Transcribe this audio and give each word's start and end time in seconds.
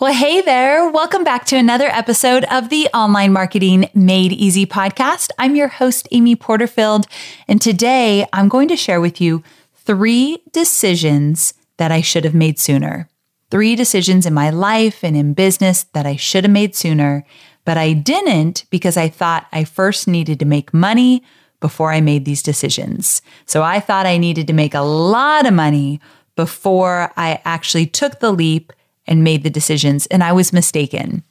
Well, 0.00 0.14
hey 0.14 0.40
there. 0.40 0.90
Welcome 0.90 1.24
back 1.24 1.44
to 1.44 1.58
another 1.58 1.88
episode 1.88 2.44
of 2.44 2.70
the 2.70 2.88
Online 2.94 3.34
Marketing 3.34 3.90
Made 3.92 4.32
Easy 4.32 4.64
podcast. 4.64 5.28
I'm 5.38 5.54
your 5.54 5.68
host, 5.68 6.08
Amy 6.10 6.34
Porterfield. 6.36 7.06
And 7.46 7.60
today 7.60 8.26
I'm 8.32 8.48
going 8.48 8.68
to 8.68 8.76
share 8.76 8.98
with 8.98 9.20
you 9.20 9.42
three 9.74 10.42
decisions 10.52 11.52
that 11.76 11.92
I 11.92 12.00
should 12.00 12.24
have 12.24 12.34
made 12.34 12.58
sooner. 12.58 13.10
Three 13.50 13.76
decisions 13.76 14.24
in 14.24 14.32
my 14.32 14.48
life 14.48 15.04
and 15.04 15.14
in 15.14 15.34
business 15.34 15.84
that 15.92 16.06
I 16.06 16.16
should 16.16 16.44
have 16.44 16.50
made 16.50 16.74
sooner, 16.74 17.22
but 17.66 17.76
I 17.76 17.92
didn't 17.92 18.64
because 18.70 18.96
I 18.96 19.10
thought 19.10 19.48
I 19.52 19.64
first 19.64 20.08
needed 20.08 20.38
to 20.38 20.46
make 20.46 20.72
money 20.72 21.22
before 21.60 21.92
I 21.92 22.00
made 22.00 22.24
these 22.24 22.42
decisions. 22.42 23.20
So 23.44 23.62
I 23.62 23.80
thought 23.80 24.06
I 24.06 24.16
needed 24.16 24.46
to 24.46 24.54
make 24.54 24.72
a 24.72 24.80
lot 24.80 25.44
of 25.44 25.52
money 25.52 26.00
before 26.36 27.12
I 27.18 27.42
actually 27.44 27.84
took 27.84 28.20
the 28.20 28.32
leap 28.32 28.72
and 29.10 29.24
made 29.24 29.42
the 29.42 29.50
decisions, 29.50 30.06
and 30.06 30.24
I 30.24 30.32
was 30.32 30.52
mistaken. 30.52 31.24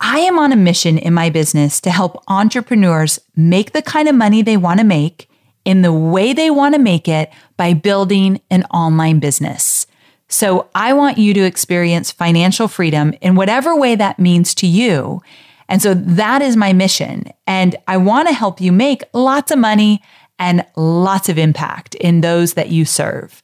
I 0.00 0.20
am 0.20 0.38
on 0.38 0.52
a 0.52 0.56
mission 0.56 0.96
in 0.96 1.12
my 1.12 1.28
business 1.28 1.80
to 1.82 1.90
help 1.90 2.22
entrepreneurs 2.28 3.18
make 3.36 3.72
the 3.72 3.82
kind 3.82 4.08
of 4.08 4.14
money 4.14 4.40
they 4.40 4.56
want 4.56 4.78
to 4.78 4.86
make 4.86 5.28
in 5.64 5.82
the 5.82 5.92
way 5.92 6.32
they 6.32 6.50
want 6.50 6.74
to 6.74 6.80
make 6.80 7.08
it 7.08 7.30
by 7.56 7.74
building 7.74 8.40
an 8.50 8.62
online 8.72 9.18
business. 9.18 9.86
So 10.28 10.68
I 10.74 10.92
want 10.92 11.18
you 11.18 11.34
to 11.34 11.44
experience 11.44 12.12
financial 12.12 12.68
freedom 12.68 13.14
in 13.20 13.34
whatever 13.34 13.74
way 13.74 13.96
that 13.96 14.18
means 14.18 14.54
to 14.56 14.66
you. 14.66 15.20
And 15.68 15.82
so 15.82 15.94
that 15.94 16.42
is 16.42 16.56
my 16.56 16.72
mission. 16.72 17.32
And 17.46 17.76
I 17.86 17.96
want 17.96 18.28
to 18.28 18.34
help 18.34 18.60
you 18.60 18.72
make 18.72 19.02
lots 19.12 19.50
of 19.50 19.58
money 19.58 20.02
and 20.38 20.64
lots 20.76 21.28
of 21.28 21.38
impact 21.38 21.94
in 21.96 22.20
those 22.20 22.54
that 22.54 22.70
you 22.70 22.84
serve. 22.84 23.42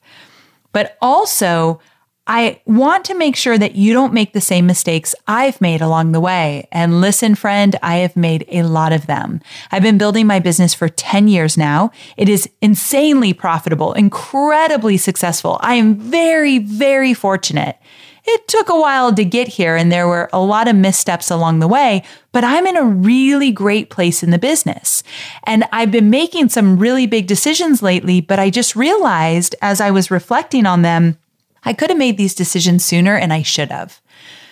But 0.71 0.97
also, 1.01 1.79
I 2.27 2.59
want 2.65 3.05
to 3.05 3.15
make 3.15 3.35
sure 3.35 3.57
that 3.57 3.75
you 3.75 3.93
don't 3.93 4.13
make 4.13 4.33
the 4.33 4.41
same 4.41 4.65
mistakes 4.65 5.13
I've 5.27 5.61
made 5.61 5.81
along 5.81 6.11
the 6.11 6.19
way. 6.19 6.67
And 6.71 6.99
listen, 6.99 7.35
friend, 7.35 7.75
I 7.83 7.97
have 7.97 8.15
made 8.15 8.45
a 8.49 8.63
lot 8.63 8.93
of 8.93 9.05
them. 9.05 9.41
I've 9.71 9.83
been 9.83 9.99
building 9.99 10.25
my 10.25 10.39
business 10.39 10.73
for 10.73 10.89
10 10.89 11.27
years 11.27 11.55
now. 11.55 11.91
It 12.17 12.27
is 12.27 12.49
insanely 12.61 13.33
profitable, 13.33 13.93
incredibly 13.93 14.97
successful. 14.97 15.59
I 15.61 15.75
am 15.75 15.95
very, 15.95 16.57
very 16.57 17.13
fortunate. 17.13 17.77
It 18.27 18.47
took 18.47 18.69
a 18.69 18.79
while 18.79 19.13
to 19.13 19.23
get 19.23 19.47
here 19.47 19.75
and 19.75 19.91
there 19.91 20.07
were 20.07 20.31
a 20.33 20.39
lot 20.39 20.67
of 20.67 20.75
missteps 20.75 21.29
along 21.29 21.59
the 21.59 21.67
way, 21.67 22.03
but 22.31 22.43
I'm 22.43 22.65
in 22.65 22.75
a 22.75 22.83
really 22.83 23.51
great 23.51 23.91
place 23.91 24.23
in 24.23 24.31
the 24.31 24.39
business. 24.39 25.03
And 25.43 25.65
I've 25.71 25.91
been 25.91 26.09
making 26.09 26.49
some 26.49 26.79
really 26.79 27.05
big 27.05 27.27
decisions 27.27 27.83
lately, 27.83 28.21
but 28.21 28.39
I 28.39 28.49
just 28.49 28.75
realized 28.75 29.53
as 29.61 29.79
I 29.79 29.91
was 29.91 30.09
reflecting 30.09 30.65
on 30.65 30.81
them, 30.81 31.19
I 31.65 31.73
could 31.73 31.89
have 31.89 31.99
made 31.99 32.17
these 32.17 32.35
decisions 32.35 32.85
sooner 32.85 33.15
and 33.15 33.33
I 33.33 33.41
should 33.41 33.71
have. 33.71 34.01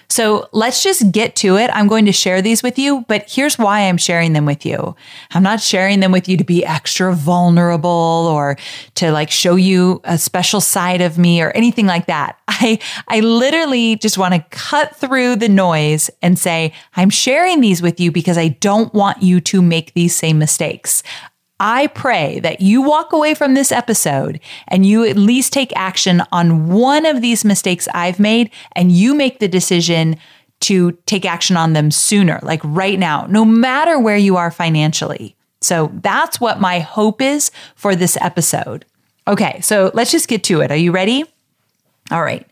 So 0.09 0.47
let's 0.51 0.83
just 0.83 1.11
get 1.11 1.35
to 1.37 1.57
it. 1.57 1.71
I'm 1.73 1.87
going 1.87 2.05
to 2.05 2.11
share 2.11 2.39
these 2.41 2.61
with 2.61 2.77
you, 2.77 3.03
but 3.07 3.25
here's 3.27 3.57
why 3.57 3.81
I'm 3.81 3.97
sharing 3.97 4.33
them 4.33 4.45
with 4.45 4.63
you. 4.63 4.95
I'm 5.31 5.41
not 5.41 5.59
sharing 5.59 6.01
them 6.01 6.11
with 6.11 6.29
you 6.29 6.37
to 6.37 6.43
be 6.43 6.63
extra 6.63 7.15
vulnerable 7.15 7.89
or 7.89 8.57
to 8.95 9.11
like 9.11 9.31
show 9.31 9.55
you 9.55 10.01
a 10.03 10.19
special 10.19 10.61
side 10.61 11.01
of 11.01 11.17
me 11.17 11.41
or 11.41 11.49
anything 11.51 11.87
like 11.87 12.05
that. 12.05 12.37
I, 12.47 12.77
I 13.07 13.21
literally 13.21 13.95
just 13.95 14.19
want 14.19 14.35
to 14.35 14.45
cut 14.51 14.95
through 14.95 15.37
the 15.37 15.49
noise 15.49 16.11
and 16.21 16.37
say, 16.37 16.73
I'm 16.95 17.09
sharing 17.09 17.61
these 17.61 17.81
with 17.81 17.99
you 17.99 18.11
because 18.11 18.37
I 18.37 18.49
don't 18.49 18.93
want 18.93 19.23
you 19.23 19.41
to 19.41 19.63
make 19.63 19.93
these 19.93 20.15
same 20.15 20.37
mistakes. 20.37 21.01
I 21.63 21.87
pray 21.87 22.41
that 22.41 22.59
you 22.59 22.81
walk 22.81 23.13
away 23.13 23.33
from 23.33 23.53
this 23.53 23.71
episode 23.71 24.41
and 24.67 24.85
you 24.85 25.05
at 25.05 25.15
least 25.15 25.53
take 25.53 25.71
action 25.77 26.21
on 26.29 26.67
one 26.67 27.05
of 27.05 27.21
these 27.21 27.45
mistakes 27.45 27.87
I've 27.93 28.19
made 28.19 28.51
and 28.73 28.91
you 28.91 29.15
make 29.15 29.39
the 29.39 29.47
decision 29.47 30.17
to 30.59 30.91
take 31.05 31.23
action 31.23 31.55
on 31.55 31.71
them 31.71 31.89
sooner, 31.89 32.41
like 32.43 32.59
right 32.65 32.99
now, 32.99 33.27
no 33.27 33.45
matter 33.45 33.97
where 33.97 34.17
you 34.17 34.35
are 34.35 34.51
financially. 34.51 35.37
So 35.61 35.89
that's 35.93 36.41
what 36.41 36.59
my 36.59 36.79
hope 36.79 37.21
is 37.21 37.49
for 37.75 37.95
this 37.95 38.17
episode. 38.19 38.83
Okay, 39.25 39.61
so 39.61 39.89
let's 39.93 40.11
just 40.11 40.27
get 40.27 40.43
to 40.43 40.59
it. 40.59 40.69
Are 40.69 40.75
you 40.75 40.91
ready? 40.91 41.23
All 42.11 42.23
right. 42.23 42.45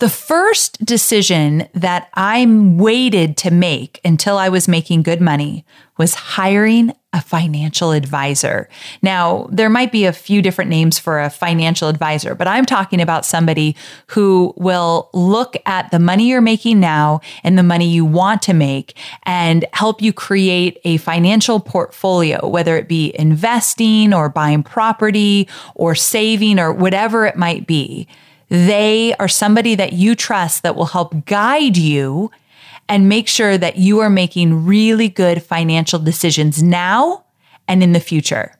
The 0.00 0.10
first 0.10 0.84
decision 0.84 1.66
that 1.72 2.10
I 2.12 2.46
waited 2.46 3.38
to 3.38 3.50
make 3.50 4.00
until 4.04 4.36
I 4.36 4.50
was 4.50 4.68
making 4.68 5.02
good 5.02 5.22
money 5.22 5.64
was 6.00 6.14
hiring 6.14 6.90
a 7.12 7.20
financial 7.20 7.90
advisor. 7.90 8.70
Now, 9.02 9.50
there 9.52 9.68
might 9.68 9.92
be 9.92 10.06
a 10.06 10.14
few 10.14 10.40
different 10.40 10.70
names 10.70 10.98
for 10.98 11.20
a 11.20 11.28
financial 11.28 11.90
advisor, 11.90 12.34
but 12.34 12.48
I'm 12.48 12.64
talking 12.64 13.02
about 13.02 13.26
somebody 13.26 13.76
who 14.06 14.54
will 14.56 15.10
look 15.12 15.58
at 15.66 15.90
the 15.90 15.98
money 15.98 16.26
you're 16.30 16.40
making 16.40 16.80
now 16.80 17.20
and 17.44 17.58
the 17.58 17.62
money 17.62 17.86
you 17.86 18.06
want 18.06 18.40
to 18.42 18.54
make 18.54 18.96
and 19.24 19.66
help 19.74 20.00
you 20.00 20.10
create 20.14 20.80
a 20.84 20.96
financial 20.96 21.60
portfolio, 21.60 22.48
whether 22.48 22.78
it 22.78 22.88
be 22.88 23.12
investing 23.18 24.14
or 24.14 24.30
buying 24.30 24.62
property 24.62 25.46
or 25.74 25.94
saving 25.94 26.58
or 26.58 26.72
whatever 26.72 27.26
it 27.26 27.36
might 27.36 27.66
be. 27.66 28.08
They 28.48 29.14
are 29.20 29.28
somebody 29.28 29.74
that 29.74 29.92
you 29.92 30.14
trust 30.14 30.62
that 30.62 30.76
will 30.76 30.86
help 30.86 31.26
guide 31.26 31.76
you 31.76 32.30
and 32.90 33.08
make 33.08 33.28
sure 33.28 33.56
that 33.56 33.76
you 33.76 34.00
are 34.00 34.10
making 34.10 34.66
really 34.66 35.08
good 35.08 35.42
financial 35.42 36.00
decisions 36.00 36.60
now 36.60 37.24
and 37.68 37.84
in 37.84 37.92
the 37.92 38.00
future. 38.00 38.52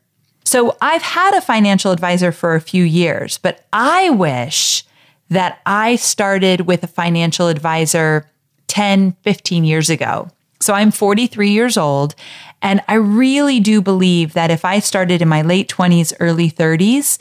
So 0.44 0.76
I've 0.80 1.02
had 1.02 1.34
a 1.34 1.40
financial 1.40 1.90
advisor 1.90 2.30
for 2.30 2.54
a 2.54 2.60
few 2.60 2.84
years, 2.84 3.38
but 3.38 3.66
I 3.72 4.08
wish 4.10 4.84
that 5.30 5.60
I 5.66 5.96
started 5.96 6.62
with 6.62 6.84
a 6.84 6.86
financial 6.86 7.48
advisor 7.48 8.24
10, 8.68 9.16
15 9.22 9.64
years 9.64 9.90
ago. 9.90 10.30
So 10.60 10.74
I'm 10.74 10.92
43 10.92 11.50
years 11.50 11.76
old, 11.76 12.14
and 12.62 12.82
I 12.86 12.94
really 12.94 13.58
do 13.58 13.82
believe 13.82 14.34
that 14.34 14.50
if 14.50 14.64
I 14.64 14.78
started 14.78 15.22
in 15.22 15.28
my 15.28 15.42
late 15.42 15.68
20s, 15.68 16.12
early 16.20 16.50
30s, 16.50 17.18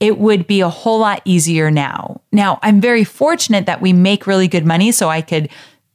it 0.00 0.18
would 0.18 0.46
be 0.46 0.60
a 0.60 0.68
whole 0.68 1.00
lot 1.00 1.20
easier 1.24 1.70
now. 1.70 2.20
Now, 2.32 2.58
I'm 2.62 2.80
very 2.80 3.04
fortunate 3.04 3.66
that 3.66 3.82
we 3.82 3.92
make 3.92 4.26
really 4.26 4.48
good 4.48 4.64
money, 4.64 4.92
so 4.92 5.08
I 5.08 5.20
could 5.20 5.50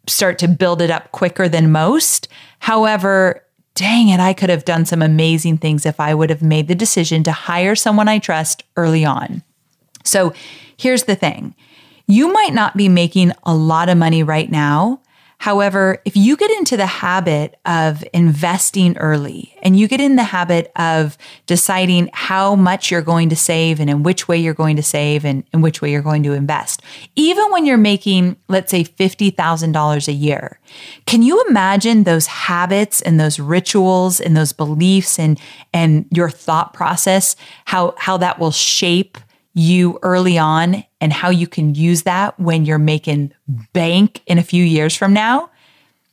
start 0.07 0.39
to 0.39 0.47
build 0.47 0.81
it 0.81 0.91
up 0.91 1.11
quicker 1.11 1.47
than 1.47 1.71
most. 1.71 2.27
However, 2.59 3.45
dang 3.75 4.09
it, 4.09 4.19
I 4.19 4.33
could 4.33 4.49
have 4.49 4.65
done 4.65 4.85
some 4.85 5.01
amazing 5.01 5.57
things 5.57 5.85
if 5.85 5.99
I 5.99 6.13
would 6.13 6.29
have 6.29 6.41
made 6.41 6.67
the 6.67 6.75
decision 6.75 7.23
to 7.23 7.31
hire 7.31 7.75
someone 7.75 8.07
I 8.07 8.19
trust 8.19 8.63
early 8.75 9.05
on. 9.05 9.43
So 10.03 10.33
here's 10.77 11.03
the 11.03 11.15
thing 11.15 11.55
you 12.07 12.33
might 12.33 12.53
not 12.53 12.75
be 12.75 12.89
making 12.89 13.31
a 13.43 13.55
lot 13.55 13.89
of 13.89 13.97
money 13.97 14.23
right 14.23 14.49
now, 14.51 14.99
However, 15.41 15.99
if 16.05 16.15
you 16.15 16.37
get 16.37 16.51
into 16.51 16.77
the 16.77 16.85
habit 16.85 17.59
of 17.65 18.03
investing 18.13 18.95
early 18.99 19.57
and 19.63 19.75
you 19.75 19.87
get 19.87 19.99
in 19.99 20.15
the 20.15 20.23
habit 20.23 20.71
of 20.75 21.17
deciding 21.47 22.11
how 22.13 22.53
much 22.55 22.91
you're 22.91 23.01
going 23.01 23.29
to 23.29 23.35
save 23.35 23.79
and 23.79 23.89
in 23.89 24.03
which 24.03 24.27
way 24.27 24.37
you're 24.37 24.53
going 24.53 24.75
to 24.75 24.83
save 24.83 25.25
and 25.25 25.43
in 25.51 25.61
which 25.63 25.81
way 25.81 25.91
you're 25.91 26.03
going 26.03 26.21
to 26.21 26.33
invest, 26.33 26.83
even 27.15 27.51
when 27.51 27.65
you're 27.65 27.79
making, 27.79 28.37
let's 28.49 28.69
say, 28.69 28.83
$50,000 28.83 30.07
a 30.07 30.11
year, 30.11 30.59
can 31.07 31.23
you 31.23 31.43
imagine 31.49 32.03
those 32.03 32.27
habits 32.27 33.01
and 33.01 33.19
those 33.19 33.39
rituals 33.39 34.21
and 34.21 34.37
those 34.37 34.53
beliefs 34.53 35.17
and, 35.17 35.39
and 35.73 36.05
your 36.11 36.29
thought 36.29 36.71
process, 36.71 37.35
how, 37.65 37.95
how 37.97 38.15
that 38.15 38.37
will 38.37 38.51
shape 38.51 39.17
you 39.53 39.99
early 40.01 40.37
on 40.37 40.83
and 40.99 41.11
how 41.11 41.29
you 41.29 41.47
can 41.47 41.75
use 41.75 42.03
that 42.03 42.39
when 42.39 42.65
you're 42.65 42.77
making 42.77 43.33
bank 43.73 44.21
in 44.25 44.37
a 44.37 44.43
few 44.43 44.63
years 44.63 44.95
from 44.95 45.13
now. 45.13 45.49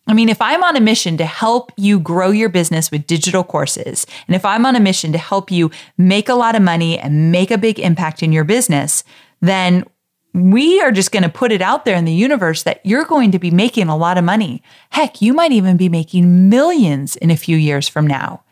I 0.09 0.15
mean, 0.15 0.31
if 0.31 0.41
I'm 0.41 0.65
on 0.65 0.75
a 0.75 0.81
mission 0.81 1.19
to 1.19 1.26
help 1.26 1.71
you 1.76 2.00
grow 2.00 2.31
your 2.31 2.49
business 2.49 2.91
with 2.91 3.06
digital 3.06 3.44
courses, 3.44 4.06
and 4.26 4.34
if 4.34 4.44
I'm 4.44 4.65
on 4.65 4.75
a 4.75 4.81
mission 4.81 5.12
to 5.12 5.19
help 5.19 5.50
you 5.50 5.71
make 5.99 6.31
a 6.31 6.34
lot 6.34 6.56
of 6.56 6.62
money 6.62 6.99
and 6.99 7.31
make 7.31 7.50
a 7.50 7.59
big 7.59 7.78
impact 7.78 8.22
in 8.22 8.32
your 8.32 8.44
business, 8.44 9.04
then 9.43 9.84
we 10.32 10.81
are 10.81 10.93
just 10.93 11.12
going 11.12 11.22
to 11.25 11.28
put 11.28 11.53
it 11.53 11.60
out 11.60 11.84
there 11.84 11.97
in 11.97 12.06
the 12.06 12.12
universe 12.12 12.62
that 12.62 12.84
you're 12.84 13.05
going 13.05 13.31
to 13.32 13.38
be 13.38 13.50
making 13.50 13.88
a 13.88 13.97
lot 13.97 14.16
of 14.16 14.25
money. 14.25 14.62
Heck, 14.91 15.20
you 15.20 15.34
might 15.34 15.52
even 15.52 15.76
be 15.76 15.91
making 15.91 16.49
millions 16.49 17.17
in 17.17 17.31
a 17.31 17.37
few 17.37 17.56
years 17.56 17.87
from 17.87 18.06
now. 18.06 18.43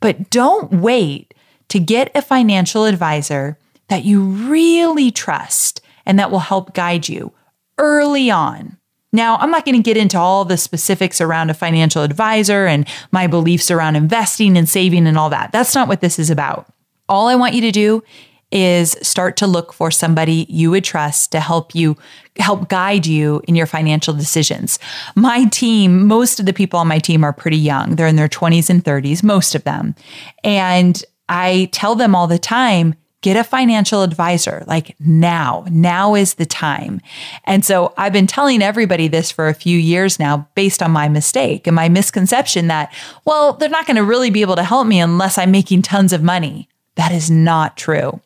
But 0.00 0.30
don't 0.30 0.72
wait 0.72 1.34
to 1.68 1.78
get 1.78 2.10
a 2.14 2.22
financial 2.22 2.86
advisor 2.86 3.58
that 3.92 4.06
you 4.06 4.22
really 4.22 5.10
trust 5.10 5.82
and 6.06 6.18
that 6.18 6.30
will 6.30 6.38
help 6.38 6.72
guide 6.72 7.10
you 7.10 7.30
early 7.76 8.30
on. 8.30 8.78
Now, 9.12 9.36
I'm 9.36 9.50
not 9.50 9.66
going 9.66 9.76
to 9.76 9.82
get 9.82 9.98
into 9.98 10.18
all 10.18 10.46
the 10.46 10.56
specifics 10.56 11.20
around 11.20 11.50
a 11.50 11.54
financial 11.54 12.02
advisor 12.02 12.64
and 12.64 12.88
my 13.10 13.26
beliefs 13.26 13.70
around 13.70 13.96
investing 13.96 14.56
and 14.56 14.66
saving 14.66 15.06
and 15.06 15.18
all 15.18 15.28
that. 15.28 15.52
That's 15.52 15.74
not 15.74 15.88
what 15.88 16.00
this 16.00 16.18
is 16.18 16.30
about. 16.30 16.72
All 17.06 17.28
I 17.28 17.34
want 17.34 17.52
you 17.52 17.60
to 17.60 17.70
do 17.70 18.02
is 18.50 18.96
start 19.02 19.36
to 19.36 19.46
look 19.46 19.74
for 19.74 19.90
somebody 19.90 20.46
you 20.48 20.70
would 20.70 20.84
trust 20.84 21.32
to 21.32 21.40
help 21.40 21.74
you 21.74 21.98
help 22.38 22.70
guide 22.70 23.06
you 23.06 23.42
in 23.46 23.54
your 23.54 23.66
financial 23.66 24.14
decisions. 24.14 24.78
My 25.14 25.44
team, 25.52 26.06
most 26.06 26.40
of 26.40 26.46
the 26.46 26.54
people 26.54 26.80
on 26.80 26.88
my 26.88 26.98
team 26.98 27.24
are 27.24 27.32
pretty 27.34 27.58
young. 27.58 27.96
They're 27.96 28.06
in 28.06 28.16
their 28.16 28.26
20s 28.26 28.70
and 28.70 28.82
30s, 28.82 29.22
most 29.22 29.54
of 29.54 29.64
them. 29.64 29.94
And 30.42 31.04
I 31.28 31.68
tell 31.72 31.94
them 31.94 32.14
all 32.14 32.26
the 32.26 32.38
time, 32.38 32.94
get 33.22 33.36
a 33.36 33.44
financial 33.44 34.02
advisor 34.02 34.62
like 34.66 34.94
now. 35.00 35.64
Now 35.70 36.14
is 36.14 36.34
the 36.34 36.44
time. 36.44 37.00
And 37.44 37.64
so 37.64 37.94
I've 37.96 38.12
been 38.12 38.26
telling 38.26 38.62
everybody 38.62 39.08
this 39.08 39.30
for 39.30 39.48
a 39.48 39.54
few 39.54 39.78
years 39.78 40.18
now 40.18 40.48
based 40.54 40.82
on 40.82 40.90
my 40.90 41.08
mistake 41.08 41.66
and 41.66 41.74
my 41.74 41.88
misconception 41.88 42.66
that, 42.66 42.92
well, 43.24 43.54
they're 43.54 43.68
not 43.68 43.86
going 43.86 43.96
to 43.96 44.04
really 44.04 44.30
be 44.30 44.42
able 44.42 44.56
to 44.56 44.64
help 44.64 44.86
me 44.86 45.00
unless 45.00 45.38
I'm 45.38 45.52
making 45.52 45.82
tons 45.82 46.12
of 46.12 46.22
money. 46.22 46.68
That 46.96 47.12
is 47.12 47.30
not 47.30 47.76
true. 47.76 48.20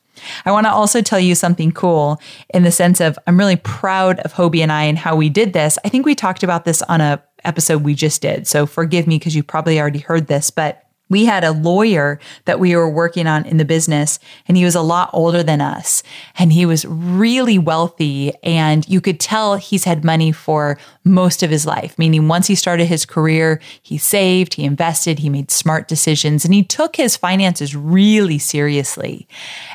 I 0.45 0.51
want 0.51 0.67
to 0.67 0.73
also 0.73 1.03
tell 1.03 1.21
you 1.21 1.35
something 1.35 1.73
cool 1.73 2.21
in 2.53 2.63
the 2.63 2.73
sense 2.73 3.01
of 3.01 3.19
I'm 3.27 3.39
really 3.39 3.57
proud 3.57 4.19
of 4.21 4.33
Hobie 4.33 4.63
and 4.63 4.73
I 4.73 4.85
and 4.85 4.97
how 4.99 5.15
we 5.15 5.29
did 5.29 5.53
this. 5.53 5.79
I 5.85 5.91
think 5.91 6.07
we 6.07 6.15
talked 6.15 6.43
about 6.43 6.65
this 6.65 6.81
on 6.83 7.01
a 7.03 7.23
episode 7.45 7.83
we 7.83 7.95
just 7.95 8.23
did. 8.23 8.47
So 8.47 8.67
forgive 8.67 9.07
me 9.07 9.19
because 9.19 9.37
you 9.37 9.43
probably 9.43 9.79
already 9.79 10.01
heard 10.01 10.27
this, 10.27 10.51
but 10.51 10.86
we 11.08 11.25
had 11.25 11.44
a 11.44 11.53
lawyer 11.53 12.19
that 12.44 12.61
we 12.61 12.75
were 12.75 12.88
working 12.88 13.26
on 13.26 13.44
in 13.47 13.56
the 13.56 13.64
business 13.64 14.19
and 14.49 14.56
he 14.56 14.64
was 14.64 14.75
a 14.75 14.81
lot 14.82 15.11
older 15.12 15.43
than 15.43 15.61
us. 15.61 16.03
And 16.38 16.53
he 16.53 16.67
was 16.67 16.85
really 16.85 17.58
wealthy 17.58 18.32
and 18.43 18.88
you 18.88 19.00
could 19.00 19.20
tell 19.20 19.56
he's 19.56 19.85
had 19.85 20.05
money 20.05 20.32
for 20.32 20.79
most 21.05 21.43
of 21.43 21.50
his 21.50 21.64
life 21.64 21.97
meaning 21.99 22.26
once 22.29 22.49
he 22.49 22.55
started 22.55 22.87
his 22.87 23.06
career 23.06 23.61
he 23.81 23.97
saved 23.97 24.55
he 24.55 24.64
invested 24.64 25.20
he 25.20 25.29
made 25.29 25.53
smart 25.53 25.87
decisions 25.87 26.44
and 26.44 26.53
he 26.53 26.64
took 26.64 26.97
his 26.97 27.17
finances 27.17 27.76
really 27.76 28.38
seriously. 28.38 29.29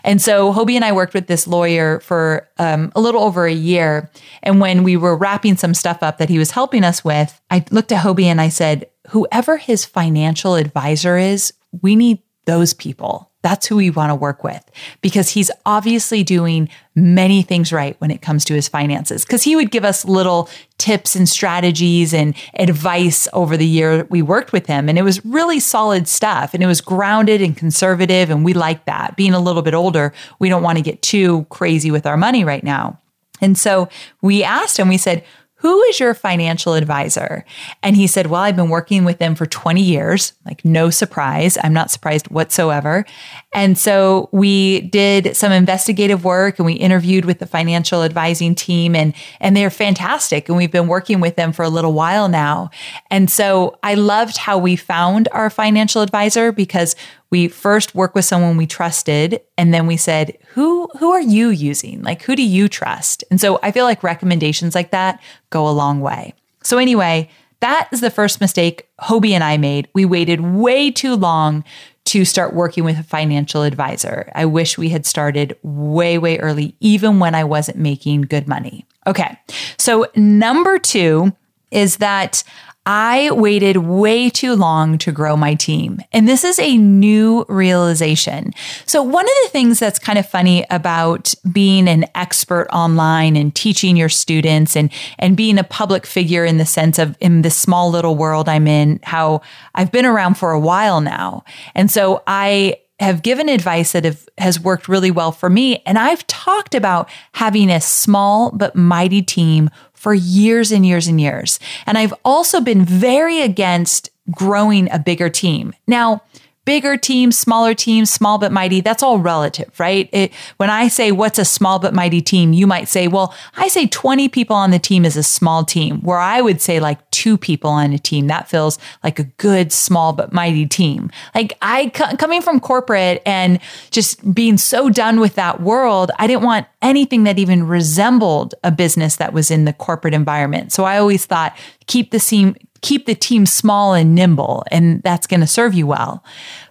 And 0.04 0.22
so 0.22 0.54
hobie 0.54 0.76
and 0.76 0.86
i 0.86 0.92
worked 0.92 1.14
with 1.14 1.28
this 1.28 1.48
lawyer 1.48 2.00
for 2.02 2.50
um, 2.58 2.92
a 2.96 3.02
little 3.02 3.24
over 3.24 3.46
a 3.46 3.54
year. 3.54 4.10
And 4.44 4.60
when 4.60 4.84
we 4.84 4.96
were 4.96 5.16
wrapping 5.16 5.58
some 5.58 5.74
stuff 5.74 6.04
up 6.04 6.18
that 6.20 6.30
he 6.30 6.38
was 6.38 6.52
helping 6.52 6.84
us 6.84 7.04
with 7.04 7.41
i 7.52 7.64
looked 7.70 7.92
at 7.92 8.04
hobie 8.04 8.26
and 8.26 8.42
i 8.42 8.50
said 8.50 8.88
whoever 9.10 9.58
his 9.58 9.86
financial 9.86 10.56
advisor 10.56 11.18
is, 11.18 11.54
we 11.82 11.96
need 11.96 12.20
those 12.46 12.74
people. 12.74 13.30
That's 13.44 13.66
who 13.66 13.78
we 13.78 13.90
want 13.90 14.12
to 14.12 14.16
work 14.16 14.44
with 14.44 14.64
because 15.02 15.30
he's 15.30 15.50
obviously 15.66 16.24
doing 16.24 16.70
many 16.94 17.42
things 17.42 17.74
right 17.74 17.96
when 18.00 18.12
it 18.12 18.22
comes 18.22 18.46
to 18.46 18.54
his 18.54 18.68
finances. 18.68 19.26
Because 19.26 19.42
he 19.42 19.56
would 19.56 19.72
give 19.72 19.84
us 19.84 20.06
little 20.06 20.48
tips 20.78 21.16
and 21.16 21.28
strategies 21.28 22.14
and 22.14 22.36
advice 22.54 23.28
over 23.34 23.58
the 23.58 23.66
year 23.66 24.06
we 24.12 24.22
worked 24.22 24.54
with 24.54 24.68
him. 24.68 24.88
And 24.88 24.98
it 24.98 25.04
was 25.04 25.26
really 25.26 25.60
solid 25.60 26.08
stuff 26.08 26.54
and 26.54 26.62
it 26.62 26.68
was 26.68 26.82
grounded 26.82 27.42
and 27.42 27.58
conservative. 27.58 28.30
And 28.30 28.46
we 28.46 28.54
like 28.54 28.86
that. 28.86 29.16
Being 29.16 29.34
a 29.34 29.40
little 29.40 29.64
bit 29.64 29.74
older, 29.74 30.14
we 30.38 30.50
don't 30.50 30.64
want 30.64 30.78
to 30.78 30.84
get 30.84 31.02
too 31.02 31.46
crazy 31.50 31.90
with 31.90 32.06
our 32.06 32.18
money 32.18 32.44
right 32.44 32.64
now. 32.64 33.00
And 33.42 33.58
so 33.58 33.90
we 34.22 34.44
asked 34.44 34.78
him, 34.78 34.88
we 34.88 34.98
said, 34.98 35.24
who 35.62 35.80
is 35.84 36.00
your 36.00 36.16
financial 36.16 36.74
advisor? 36.74 37.46
And 37.84 37.96
he 37.96 38.08
said, 38.08 38.28
Well, 38.28 38.42
I've 38.42 38.56
been 38.56 38.70
working 38.70 39.06
with 39.06 39.20
them 39.20 39.36
for 39.36 39.46
20 39.46 39.80
years. 39.80 40.34
Like, 40.44 40.66
no 40.66 40.90
surprise. 40.90 41.56
I'm 41.64 41.72
not 41.72 41.92
surprised 41.92 42.30
whatsoever. 42.30 43.06
And 43.54 43.78
so 43.78 44.28
we 44.32 44.82
did 44.82 45.38
some 45.38 45.52
investigative 45.52 46.26
work 46.26 46.58
and 46.58 46.66
we 46.66 46.74
interviewed 46.74 47.26
with 47.26 47.38
the 47.38 47.46
financial 47.46 48.02
advising 48.02 48.56
team 48.56 48.96
and, 48.96 49.14
and 49.40 49.56
they're 49.56 49.70
fantastic. 49.70 50.50
And 50.50 50.58
we've 50.58 50.72
been 50.72 50.88
working 50.88 51.20
with 51.20 51.36
them 51.36 51.52
for 51.52 51.62
a 51.62 51.70
little 51.70 51.94
while 51.94 52.28
now. 52.28 52.72
And 53.12 53.30
so 53.30 53.78
I 53.84 53.94
loved 53.94 54.38
how 54.38 54.58
we 54.58 54.76
found 54.76 55.28
our 55.32 55.52
financial 55.52 56.02
advisor 56.02 56.52
because 56.52 56.96
we 57.32 57.48
first 57.48 57.96
worked 57.96 58.14
with 58.14 58.26
someone 58.26 58.58
we 58.58 58.68
trusted 58.68 59.42
and 59.58 59.74
then 59.74 59.88
we 59.88 59.98
said 59.98 60.38
who 60.50 60.90
who 61.00 61.12
are 61.12 61.22
you 61.22 61.50
using? 61.50 62.04
Like 62.04 62.22
who 62.24 62.36
do 62.36 62.44
you 62.44 62.68
trust? 62.68 63.24
And 63.32 63.40
so 63.40 63.60
i 63.64 63.72
feel 63.72 63.86
like 63.86 64.04
recommendations 64.04 64.76
like 64.76 64.92
that 64.92 65.22
go 65.50 65.68
a 65.68 65.72
long 65.72 66.02
way. 66.02 66.36
So 66.64 66.78
anyway 66.78 67.30
that 67.62 67.88
is 67.92 68.02
the 68.02 68.12
first 68.12 68.42
mistake 68.42 68.88
hobie 69.02 69.32
and 69.32 69.44
i 69.44 69.58
made. 69.58 69.88
We 69.94 70.06
waited 70.06 70.42
way 70.42 70.92
too 70.92 71.16
long 71.16 71.64
to 72.06 72.26
start 72.26 72.54
working 72.54 72.84
with 72.84 73.00
a 73.00 73.04
financial 73.04 73.62
advisor. 73.62 74.32
I 74.36 74.46
wish 74.46 74.78
we 74.78 74.90
had 74.90 75.06
started 75.06 75.56
way 75.64 76.18
way 76.18 76.38
early 76.40 76.76
even 76.80 77.20
when 77.20 77.34
i 77.34 77.44
wasn't 77.44 77.78
making 77.78 78.24
good 78.24 78.48
money. 78.48 78.86
Okay 79.08 79.40
so 79.78 80.06
number 80.16 80.78
two 80.78 81.34
is 81.72 81.98
that 81.98 82.44
I 82.86 83.30
waited 83.32 83.78
way 83.78 84.30
too 84.30 84.56
long 84.56 84.98
to 85.00 85.12
grow 85.12 85.38
my 85.38 85.54
team. 85.54 86.00
And 86.12 86.28
this 86.28 86.44
is 86.44 86.58
a 86.58 86.78
new 86.78 87.46
realization. 87.48 88.54
So, 88.88 89.04
one 89.04 89.26
of 89.26 89.32
the 89.44 89.50
things 89.50 89.80
that's 89.80 90.00
kind 90.00 90.18
of 90.18 90.28
funny 90.28 90.66
about 90.72 91.34
being 91.52 91.88
an 91.88 92.06
expert 92.16 92.68
online 92.74 93.36
and 93.36 93.54
teaching 93.54 93.96
your 93.96 94.10
students 94.10 94.76
and, 94.76 94.92
and 95.20 95.38
being 95.38 95.60
a 95.60 95.64
public 95.64 96.08
figure 96.08 96.44
in 96.44 96.58
the 96.58 96.66
sense 96.66 96.98
of 96.98 97.16
in 97.20 97.44
the 97.44 97.52
small 97.52 97.92
little 97.92 98.16
world 98.16 98.50
I'm 98.50 98.66
in, 98.68 99.00
how 99.04 99.42
I've 99.76 99.92
been 99.92 100.06
around 100.06 100.36
for 100.36 100.52
a 100.52 100.60
while 100.60 101.02
now. 101.02 101.44
And 101.76 101.92
so 101.92 102.24
I 102.26 102.78
have 103.02 103.24
given 103.24 103.50
advice 103.50 103.94
that 103.94 104.06
have, 104.06 104.28
has 104.38 104.60
worked 104.60 104.88
really 104.88 105.10
well 105.10 105.32
for 105.32 105.50
me. 105.50 105.82
And 105.86 105.98
I've 105.98 106.26
talked 106.28 106.76
about 106.76 107.10
having 107.34 107.70
a 107.70 107.82
small 107.82 108.52
but 108.52 108.76
mighty 108.76 109.24
team 109.24 109.72
for 110.02 110.16
years 110.16 110.72
and 110.72 110.84
years 110.84 111.08
and 111.08 111.22
years. 111.22 111.60
And 111.86 111.96
I've 111.96 112.14
also 112.26 112.60
been 112.60 112.84
very 112.84 113.44
against 113.44 114.10
growing 114.32 114.90
a 114.90 114.98
bigger 114.98 115.30
team. 115.30 115.76
Now, 115.86 116.24
bigger 116.66 116.96
teams, 116.96 117.38
smaller 117.38 117.74
teams, 117.74 118.12
small 118.12 118.38
but 118.38 118.52
mighty, 118.52 118.82
that's 118.82 119.02
all 119.02 119.18
relative, 119.18 119.80
right? 119.80 120.10
It, 120.12 120.32
when 120.58 120.70
I 120.70 120.90
say 120.90 121.12
what's 121.12 121.40
a 121.40 121.46
small 121.46 121.80
but 121.80 121.94
mighty 121.94 122.22
team, 122.22 122.54
you 122.54 122.68
might 122.68 122.88
say, 122.88 123.08
well, 123.08 123.34
I 123.56 123.68
say 123.68 123.88
20 123.88 124.30
people 124.30 124.56
on 124.56 124.70
the 124.70 124.78
team 124.78 125.04
is 125.04 125.18
a 125.18 125.24
small 125.24 125.66
team, 125.66 126.02
where 126.02 126.20
I 126.20 126.40
would 126.40 126.62
say 126.62 126.80
like 126.80 127.10
two 127.10 127.38
people 127.38 127.72
on 127.72 127.94
a 127.94 128.00
team. 128.00 128.28
That 128.28 128.48
feels 128.48 128.78
like 129.04 129.18
a 129.18 129.24
good 129.24 129.72
small 129.72 130.14
but 130.14 130.34
mighty 130.34 130.68
team. 130.68 131.10
Like 131.34 131.58
I 131.62 131.90
coming 131.90 132.42
from 132.42 132.60
corporate 132.60 133.22
and 133.26 133.60
just 133.90 134.34
being 134.34 134.58
so 134.58 134.90
done 134.90 135.20
with 135.20 135.36
that 135.36 135.62
world, 135.62 136.12
I 136.20 136.28
didn't 136.28 136.44
want 136.44 136.68
anything 136.82 137.24
that 137.24 137.40
even 137.40 137.68
resembled 137.68 138.56
a 138.64 138.72
business 138.72 139.16
that 139.18 139.34
was 139.34 139.50
in 139.50 139.66
the 139.66 139.74
corporate 139.74 140.14
environment. 140.14 140.72
So 140.72 140.84
I 140.84 140.98
always 140.98 141.26
thought 141.26 141.58
keep 141.88 142.12
the 142.12 142.20
team 142.20 142.56
keep 142.82 143.06
the 143.06 143.16
team 143.16 143.46
small 143.46 143.94
and 143.94 144.16
nimble, 144.16 144.64
and 144.72 145.02
that's 145.04 145.28
going 145.28 145.42
to 145.42 145.48
serve 145.48 145.74
you 145.74 145.88
well. 145.88 146.24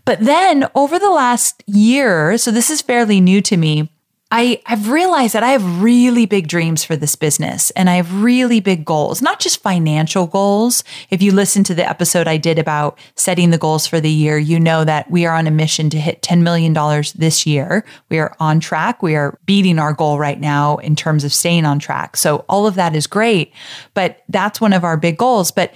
But 0.05 0.21
then 0.21 0.69
over 0.75 0.99
the 0.99 1.11
last 1.11 1.63
year, 1.67 2.37
so 2.39 2.51
this 2.51 2.71
is 2.71 2.83
fairly 2.83 3.21
new 3.21 3.41
to 3.43 3.57
me, 3.57 3.91
I, 4.33 4.63
I've 4.67 4.89
realized 4.89 5.35
that 5.35 5.43
I 5.43 5.51
have 5.51 5.83
really 5.83 6.25
big 6.25 6.47
dreams 6.47 6.85
for 6.85 6.95
this 6.95 7.17
business 7.17 7.71
and 7.73 7.91
I 7.91 7.95
have 7.95 8.23
really 8.23 8.61
big 8.61 8.85
goals, 8.85 9.21
not 9.21 9.41
just 9.41 9.61
financial 9.61 10.29
goals. 10.29 10.85
If 11.11 11.21
you 11.21 11.33
listen 11.33 11.65
to 11.65 11.75
the 11.75 11.89
episode 11.89 12.29
I 12.29 12.37
did 12.37 12.57
about 12.57 12.97
setting 13.17 13.51
the 13.51 13.59
goals 13.59 13.89
for 13.89 14.01
the 14.01 14.11
year, 14.11 14.39
you 14.39 14.61
know 14.61 14.85
that 14.85 15.11
we 15.11 15.27
are 15.27 15.35
on 15.35 15.49
a 15.49 15.51
mission 15.51 15.91
to 15.91 15.99
hit 15.99 16.23
$10 16.23 16.43
million 16.43 16.73
this 17.17 17.45
year. 17.45 17.85
We 18.09 18.21
are 18.21 18.37
on 18.39 18.61
track. 18.61 19.03
We 19.03 19.17
are 19.17 19.37
beating 19.47 19.81
our 19.81 19.93
goal 19.93 20.17
right 20.17 20.39
now 20.39 20.77
in 20.77 20.95
terms 20.95 21.25
of 21.25 21.33
staying 21.33 21.65
on 21.65 21.81
track. 21.81 22.17
So 22.17 22.45
all 22.49 22.69
of 22.69 22.77
that 22.77 22.95
is 22.95 23.09
great, 23.09 23.53
but 23.95 24.23
that's 24.29 24.61
one 24.61 24.73
of 24.73 24.85
our 24.85 24.97
big 24.97 25.17
goals. 25.17 25.51
But 25.51 25.75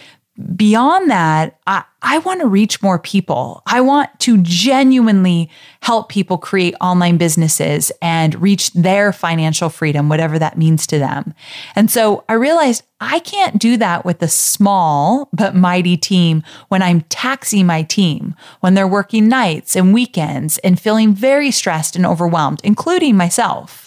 beyond 0.57 1.11
that, 1.11 1.59
I, 1.67 1.85
I 2.03 2.19
want 2.19 2.41
to 2.41 2.47
reach 2.47 2.83
more 2.83 2.99
people. 2.99 3.63
I 3.67 3.81
want 3.81 4.11
to 4.21 4.39
genuinely 4.43 5.49
help 5.81 6.09
people 6.09 6.39
create 6.39 6.75
online 6.81 7.17
businesses 7.17 7.93
and 8.03 8.41
reach 8.43 8.73
their 8.73 9.13
financial 9.13 9.69
freedom, 9.69 10.09
whatever 10.09 10.39
that 10.39 10.59
means 10.59 10.87
to 10.89 10.99
them. 10.99 11.35
And 11.77 11.91
so 11.91 12.25
I 12.29 12.35
realized 12.35 12.83
I 13.01 13.21
can't 13.21 13.59
do 13.59 13.77
that 13.77 14.05
with 14.05 14.23
a 14.23 14.29
small 14.29 15.29
but 15.33 15.55
mighty 15.55 15.97
team 15.97 16.43
when 16.69 16.83
I'm 16.83 17.03
taxing 17.03 17.67
my 17.67 17.83
team, 17.83 18.35
when 18.61 18.75
they're 18.75 18.89
working 18.89 19.29
nights 19.29 19.77
and 19.77 19.95
weekends 19.95 20.59
and 20.59 20.81
feeling 20.81 21.15
very 21.15 21.51
stressed 21.51 21.97
and 21.97 22.05
overwhelmed, 22.05 22.61
including 22.65 23.17
myself. 23.17 23.84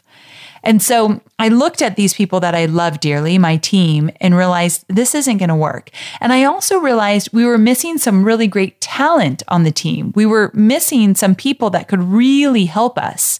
And 0.67 0.83
so 0.83 1.21
I 1.39 1.47
looked 1.47 1.81
at 1.81 1.95
these 1.95 2.13
people 2.13 2.41
that 2.41 2.53
I 2.53 2.65
love 2.65 2.99
dearly, 2.99 3.37
my 3.37 3.55
team, 3.55 4.11
and 4.19 4.35
realized 4.35 4.83
this 4.89 5.15
isn't 5.15 5.37
going 5.37 5.47
to 5.47 5.55
work. 5.55 5.91
And 6.19 6.33
I 6.33 6.43
also 6.43 6.77
realized 6.77 7.29
we 7.31 7.45
were 7.45 7.57
missing 7.57 7.97
some 7.97 8.25
really 8.25 8.47
great 8.47 8.81
talent 8.81 9.43
on 9.47 9.63
the 9.63 9.71
team. 9.71 10.11
We 10.13 10.25
were 10.25 10.51
missing 10.53 11.15
some 11.15 11.35
people 11.35 11.69
that 11.69 11.87
could 11.87 12.03
really 12.03 12.65
help 12.65 12.97
us. 12.97 13.39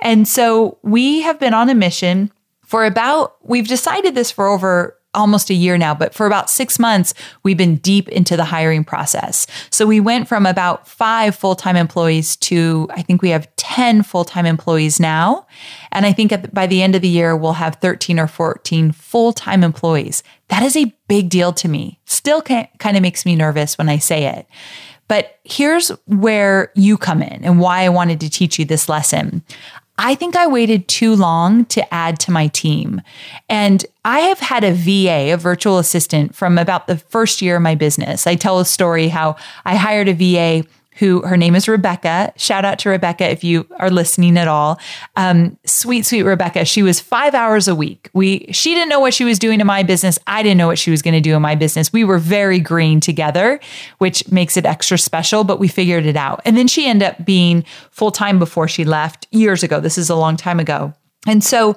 And 0.00 0.28
so 0.28 0.76
we 0.82 1.22
have 1.22 1.40
been 1.40 1.54
on 1.54 1.70
a 1.70 1.74
mission 1.74 2.30
for 2.66 2.84
about, 2.84 3.36
we've 3.40 3.66
decided 3.66 4.14
this 4.14 4.30
for 4.30 4.46
over 4.46 4.97
almost 5.18 5.50
a 5.50 5.54
year 5.54 5.76
now, 5.76 5.94
but 5.94 6.14
for 6.14 6.26
about 6.26 6.48
six 6.48 6.78
months, 6.78 7.12
we've 7.42 7.56
been 7.56 7.76
deep 7.76 8.08
into 8.08 8.36
the 8.36 8.44
hiring 8.44 8.84
process. 8.84 9.46
So 9.70 9.84
we 9.86 10.00
went 10.00 10.28
from 10.28 10.46
about 10.46 10.88
five 10.88 11.34
full 11.34 11.56
time 11.56 11.76
employees 11.76 12.36
to 12.36 12.88
I 12.94 13.02
think 13.02 13.20
we 13.20 13.30
have 13.30 13.54
10 13.56 14.02
full 14.04 14.24
time 14.24 14.46
employees 14.46 14.98
now. 15.00 15.46
And 15.92 16.06
I 16.06 16.12
think 16.12 16.52
by 16.54 16.66
the 16.66 16.82
end 16.82 16.94
of 16.94 17.02
the 17.02 17.08
year, 17.08 17.36
we'll 17.36 17.52
have 17.54 17.76
13 17.76 18.18
or 18.18 18.28
14 18.28 18.92
full 18.92 19.32
time 19.32 19.64
employees. 19.64 20.22
That 20.48 20.62
is 20.62 20.76
a 20.76 20.94
big 21.08 21.28
deal 21.28 21.52
to 21.54 21.68
me. 21.68 21.98
Still 22.06 22.40
kind 22.40 22.68
of 22.82 23.02
makes 23.02 23.26
me 23.26 23.36
nervous 23.36 23.76
when 23.76 23.88
I 23.88 23.98
say 23.98 24.26
it. 24.26 24.46
But 25.08 25.38
here's 25.44 25.88
where 26.06 26.70
you 26.74 26.98
come 26.98 27.22
in 27.22 27.44
and 27.44 27.58
why 27.58 27.82
I 27.82 27.88
wanted 27.88 28.20
to 28.20 28.30
teach 28.30 28.58
you 28.58 28.64
this 28.64 28.88
lesson. 28.88 29.42
I 29.98 30.14
think 30.14 30.36
I 30.36 30.46
waited 30.46 30.86
too 30.86 31.16
long 31.16 31.64
to 31.66 31.92
add 31.92 32.20
to 32.20 32.30
my 32.30 32.46
team. 32.46 33.02
And 33.48 33.84
I 34.04 34.20
have 34.20 34.38
had 34.38 34.62
a 34.62 34.72
VA, 34.72 35.34
a 35.34 35.36
virtual 35.36 35.78
assistant, 35.78 36.36
from 36.36 36.56
about 36.56 36.86
the 36.86 36.96
first 36.96 37.42
year 37.42 37.56
of 37.56 37.62
my 37.62 37.74
business. 37.74 38.26
I 38.26 38.36
tell 38.36 38.60
a 38.60 38.64
story 38.64 39.08
how 39.08 39.36
I 39.64 39.74
hired 39.74 40.08
a 40.08 40.14
VA 40.14 40.66
who 40.98 41.22
her 41.22 41.36
name 41.36 41.54
is 41.54 41.68
Rebecca. 41.68 42.32
Shout 42.36 42.64
out 42.64 42.78
to 42.80 42.90
Rebecca 42.90 43.28
if 43.30 43.44
you 43.44 43.66
are 43.78 43.90
listening 43.90 44.36
at 44.36 44.48
all. 44.48 44.80
Um, 45.16 45.56
sweet, 45.64 46.04
sweet 46.04 46.24
Rebecca. 46.24 46.64
She 46.64 46.82
was 46.82 46.98
five 47.00 47.34
hours 47.34 47.68
a 47.68 47.74
week. 47.74 48.10
We 48.14 48.46
she 48.52 48.74
didn't 48.74 48.88
know 48.88 49.00
what 49.00 49.14
she 49.14 49.24
was 49.24 49.38
doing 49.38 49.60
in 49.60 49.66
my 49.66 49.82
business. 49.82 50.18
I 50.26 50.42
didn't 50.42 50.58
know 50.58 50.66
what 50.66 50.78
she 50.78 50.90
was 50.90 51.02
going 51.02 51.14
to 51.14 51.20
do 51.20 51.36
in 51.36 51.42
my 51.42 51.54
business. 51.54 51.92
We 51.92 52.04
were 52.04 52.18
very 52.18 52.58
green 52.58 53.00
together, 53.00 53.60
which 53.98 54.28
makes 54.30 54.56
it 54.56 54.66
extra 54.66 54.98
special, 54.98 55.44
but 55.44 55.60
we 55.60 55.68
figured 55.68 56.04
it 56.04 56.16
out. 56.16 56.40
And 56.44 56.56
then 56.56 56.66
she 56.66 56.86
ended 56.86 57.08
up 57.08 57.24
being 57.24 57.64
full 57.90 58.10
time 58.10 58.38
before 58.38 58.66
she 58.66 58.84
left 58.84 59.26
years 59.30 59.62
ago. 59.62 59.80
This 59.80 59.98
is 59.98 60.10
a 60.10 60.16
long 60.16 60.36
time 60.36 60.58
ago. 60.58 60.94
And 61.26 61.44
so 61.44 61.76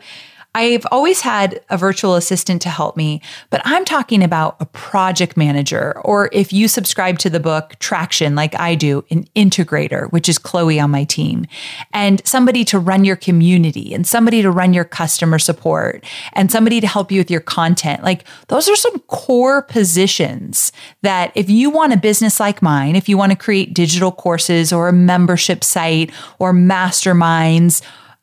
I've 0.53 0.85
always 0.91 1.21
had 1.21 1.61
a 1.69 1.77
virtual 1.77 2.15
assistant 2.15 2.61
to 2.63 2.69
help 2.69 2.97
me, 2.97 3.21
but 3.49 3.61
I'm 3.63 3.85
talking 3.85 4.21
about 4.21 4.57
a 4.59 4.65
project 4.65 5.37
manager, 5.37 5.97
or 6.01 6.29
if 6.33 6.51
you 6.51 6.67
subscribe 6.67 7.19
to 7.19 7.29
the 7.29 7.39
book 7.39 7.75
Traction, 7.79 8.35
like 8.35 8.53
I 8.59 8.75
do, 8.75 9.05
an 9.09 9.23
integrator, 9.33 10.11
which 10.11 10.27
is 10.27 10.37
Chloe 10.37 10.77
on 10.77 10.91
my 10.91 11.05
team, 11.05 11.45
and 11.93 12.21
somebody 12.27 12.65
to 12.65 12.79
run 12.79 13.05
your 13.05 13.15
community, 13.15 13.93
and 13.93 14.05
somebody 14.05 14.41
to 14.41 14.51
run 14.51 14.73
your 14.73 14.83
customer 14.83 15.39
support, 15.39 16.03
and 16.33 16.51
somebody 16.51 16.81
to 16.81 16.87
help 16.87 17.13
you 17.13 17.21
with 17.21 17.31
your 17.31 17.39
content. 17.39 18.03
Like 18.03 18.25
those 18.49 18.67
are 18.67 18.75
some 18.75 18.99
core 19.07 19.61
positions 19.61 20.73
that 21.01 21.31
if 21.33 21.49
you 21.49 21.69
want 21.69 21.93
a 21.93 21.97
business 21.97 22.41
like 22.41 22.61
mine, 22.61 22.97
if 22.97 23.07
you 23.07 23.17
want 23.17 23.31
to 23.31 23.37
create 23.37 23.73
digital 23.73 24.11
courses 24.11 24.73
or 24.73 24.89
a 24.89 24.93
membership 24.93 25.63
site 25.63 26.11
or 26.39 26.51
masterminds, 26.51 27.81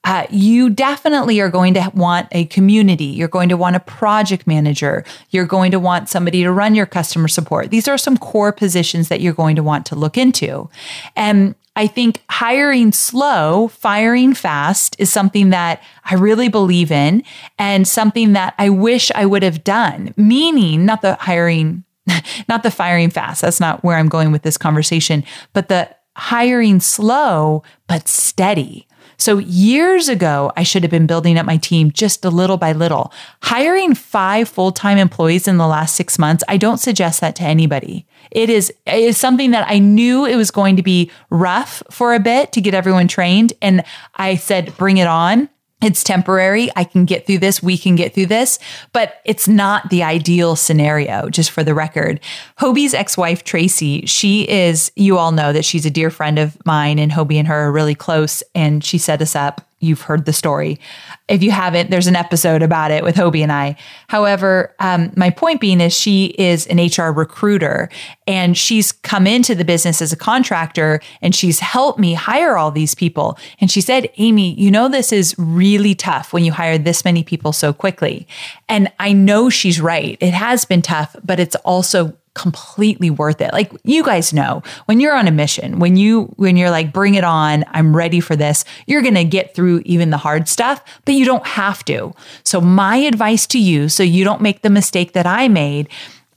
uh, 0.08 0.26
you 0.30 0.70
definitely 0.70 1.38
are 1.38 1.50
going 1.50 1.74
to 1.74 1.92
want 1.94 2.28
a 2.32 2.46
community. 2.46 3.04
You're 3.04 3.28
going 3.28 3.50
to 3.50 3.58
want 3.58 3.76
a 3.76 3.80
project 3.80 4.46
manager. 4.46 5.04
You're 5.28 5.44
going 5.44 5.70
to 5.72 5.78
want 5.78 6.08
somebody 6.08 6.42
to 6.44 6.50
run 6.50 6.74
your 6.74 6.86
customer 6.86 7.28
support. 7.28 7.68
These 7.68 7.88
are 7.88 7.98
some 7.98 8.16
core 8.16 8.50
positions 8.50 9.08
that 9.08 9.20
you're 9.20 9.34
going 9.34 9.54
to 9.56 9.62
want 9.62 9.84
to 9.84 9.94
look 9.94 10.16
into. 10.16 10.70
And 11.14 11.54
I 11.76 11.88
think 11.88 12.22
hiring 12.30 12.90
slow, 12.90 13.68
firing 13.68 14.32
fast 14.32 14.96
is 14.98 15.12
something 15.12 15.50
that 15.50 15.82
I 16.06 16.14
really 16.14 16.48
believe 16.48 16.90
in 16.90 17.22
and 17.58 17.86
something 17.86 18.32
that 18.32 18.54
I 18.56 18.70
wish 18.70 19.10
I 19.14 19.26
would 19.26 19.42
have 19.42 19.62
done, 19.62 20.14
meaning 20.16 20.86
not 20.86 21.02
the 21.02 21.16
hiring, 21.16 21.84
not 22.48 22.62
the 22.62 22.70
firing 22.70 23.10
fast. 23.10 23.42
That's 23.42 23.60
not 23.60 23.84
where 23.84 23.98
I'm 23.98 24.08
going 24.08 24.32
with 24.32 24.40
this 24.40 24.56
conversation, 24.56 25.22
but 25.52 25.68
the 25.68 25.94
hiring 26.16 26.80
slow, 26.80 27.62
but 27.86 28.08
steady. 28.08 28.87
So 29.18 29.38
years 29.38 30.08
ago, 30.08 30.52
I 30.56 30.62
should 30.62 30.84
have 30.84 30.90
been 30.90 31.06
building 31.06 31.36
up 31.38 31.44
my 31.44 31.56
team 31.56 31.90
just 31.90 32.24
a 32.24 32.30
little 32.30 32.56
by 32.56 32.72
little. 32.72 33.12
Hiring 33.42 33.94
five 33.94 34.48
full 34.48 34.70
time 34.70 34.96
employees 34.96 35.48
in 35.48 35.56
the 35.56 35.66
last 35.66 35.96
six 35.96 36.18
months, 36.18 36.44
I 36.48 36.56
don't 36.56 36.78
suggest 36.78 37.20
that 37.20 37.34
to 37.36 37.42
anybody. 37.42 38.06
It 38.30 38.48
is, 38.48 38.72
it 38.86 39.00
is 39.00 39.18
something 39.18 39.50
that 39.50 39.68
I 39.68 39.80
knew 39.80 40.24
it 40.24 40.36
was 40.36 40.50
going 40.50 40.76
to 40.76 40.82
be 40.82 41.10
rough 41.30 41.82
for 41.90 42.14
a 42.14 42.20
bit 42.20 42.52
to 42.52 42.60
get 42.60 42.74
everyone 42.74 43.08
trained. 43.08 43.52
And 43.60 43.84
I 44.14 44.36
said, 44.36 44.76
bring 44.76 44.98
it 44.98 45.08
on. 45.08 45.48
It's 45.80 46.02
temporary. 46.02 46.70
I 46.74 46.82
can 46.82 47.04
get 47.04 47.24
through 47.26 47.38
this. 47.38 47.62
We 47.62 47.78
can 47.78 47.94
get 47.94 48.12
through 48.12 48.26
this, 48.26 48.58
but 48.92 49.20
it's 49.24 49.46
not 49.46 49.90
the 49.90 50.02
ideal 50.02 50.56
scenario, 50.56 51.28
just 51.28 51.52
for 51.52 51.62
the 51.62 51.74
record. 51.74 52.18
Hobie's 52.58 52.94
ex 52.94 53.16
wife, 53.16 53.44
Tracy, 53.44 54.04
she 54.04 54.48
is, 54.48 54.90
you 54.96 55.18
all 55.18 55.30
know 55.30 55.52
that 55.52 55.64
she's 55.64 55.86
a 55.86 55.90
dear 55.90 56.10
friend 56.10 56.38
of 56.38 56.58
mine, 56.66 56.98
and 56.98 57.12
Hobie 57.12 57.36
and 57.36 57.46
her 57.46 57.68
are 57.68 57.72
really 57.72 57.94
close, 57.94 58.42
and 58.56 58.82
she 58.82 58.98
set 58.98 59.22
us 59.22 59.36
up 59.36 59.67
you've 59.80 60.02
heard 60.02 60.24
the 60.24 60.32
story. 60.32 60.80
If 61.28 61.42
you 61.42 61.50
haven't, 61.50 61.90
there's 61.90 62.06
an 62.06 62.16
episode 62.16 62.62
about 62.62 62.90
it 62.90 63.04
with 63.04 63.16
Hobie 63.16 63.42
and 63.42 63.52
I. 63.52 63.76
However, 64.08 64.74
um, 64.80 65.12
my 65.16 65.30
point 65.30 65.60
being 65.60 65.80
is 65.80 65.94
she 65.94 66.26
is 66.38 66.66
an 66.66 66.78
HR 66.78 67.12
recruiter 67.12 67.88
and 68.26 68.56
she's 68.56 68.90
come 68.90 69.26
into 69.26 69.54
the 69.54 69.64
business 69.64 70.02
as 70.02 70.12
a 70.12 70.16
contractor 70.16 71.00
and 71.22 71.34
she's 71.34 71.60
helped 71.60 71.98
me 71.98 72.14
hire 72.14 72.56
all 72.56 72.70
these 72.70 72.94
people. 72.94 73.38
And 73.60 73.70
she 73.70 73.80
said, 73.80 74.10
Amy, 74.18 74.54
you 74.54 74.70
know, 74.70 74.88
this 74.88 75.12
is 75.12 75.34
really 75.38 75.94
tough 75.94 76.32
when 76.32 76.44
you 76.44 76.52
hire 76.52 76.78
this 76.78 77.04
many 77.04 77.22
people 77.22 77.52
so 77.52 77.72
quickly. 77.72 78.26
And 78.68 78.90
I 78.98 79.12
know 79.12 79.48
she's 79.48 79.80
right. 79.80 80.18
It 80.20 80.34
has 80.34 80.64
been 80.64 80.82
tough, 80.82 81.14
but 81.24 81.38
it's 81.38 81.56
also 81.56 82.16
completely 82.38 83.10
worth 83.10 83.40
it. 83.40 83.52
Like 83.52 83.72
you 83.84 84.04
guys 84.04 84.32
know, 84.32 84.62
when 84.86 85.00
you're 85.00 85.14
on 85.14 85.26
a 85.26 85.32
mission, 85.32 85.78
when 85.78 85.96
you 85.96 86.24
when 86.36 86.56
you're 86.56 86.70
like 86.70 86.92
bring 86.92 87.14
it 87.14 87.24
on, 87.24 87.64
I'm 87.68 87.94
ready 87.94 88.20
for 88.20 88.36
this, 88.36 88.64
you're 88.86 89.02
going 89.02 89.14
to 89.14 89.24
get 89.24 89.54
through 89.54 89.82
even 89.84 90.10
the 90.10 90.16
hard 90.16 90.48
stuff, 90.48 90.82
but 91.04 91.14
you 91.14 91.24
don't 91.24 91.46
have 91.46 91.84
to. 91.86 92.14
So 92.44 92.60
my 92.60 92.96
advice 92.96 93.46
to 93.48 93.58
you 93.58 93.88
so 93.88 94.02
you 94.02 94.24
don't 94.24 94.40
make 94.40 94.62
the 94.62 94.70
mistake 94.70 95.12
that 95.12 95.26
I 95.26 95.48
made 95.48 95.88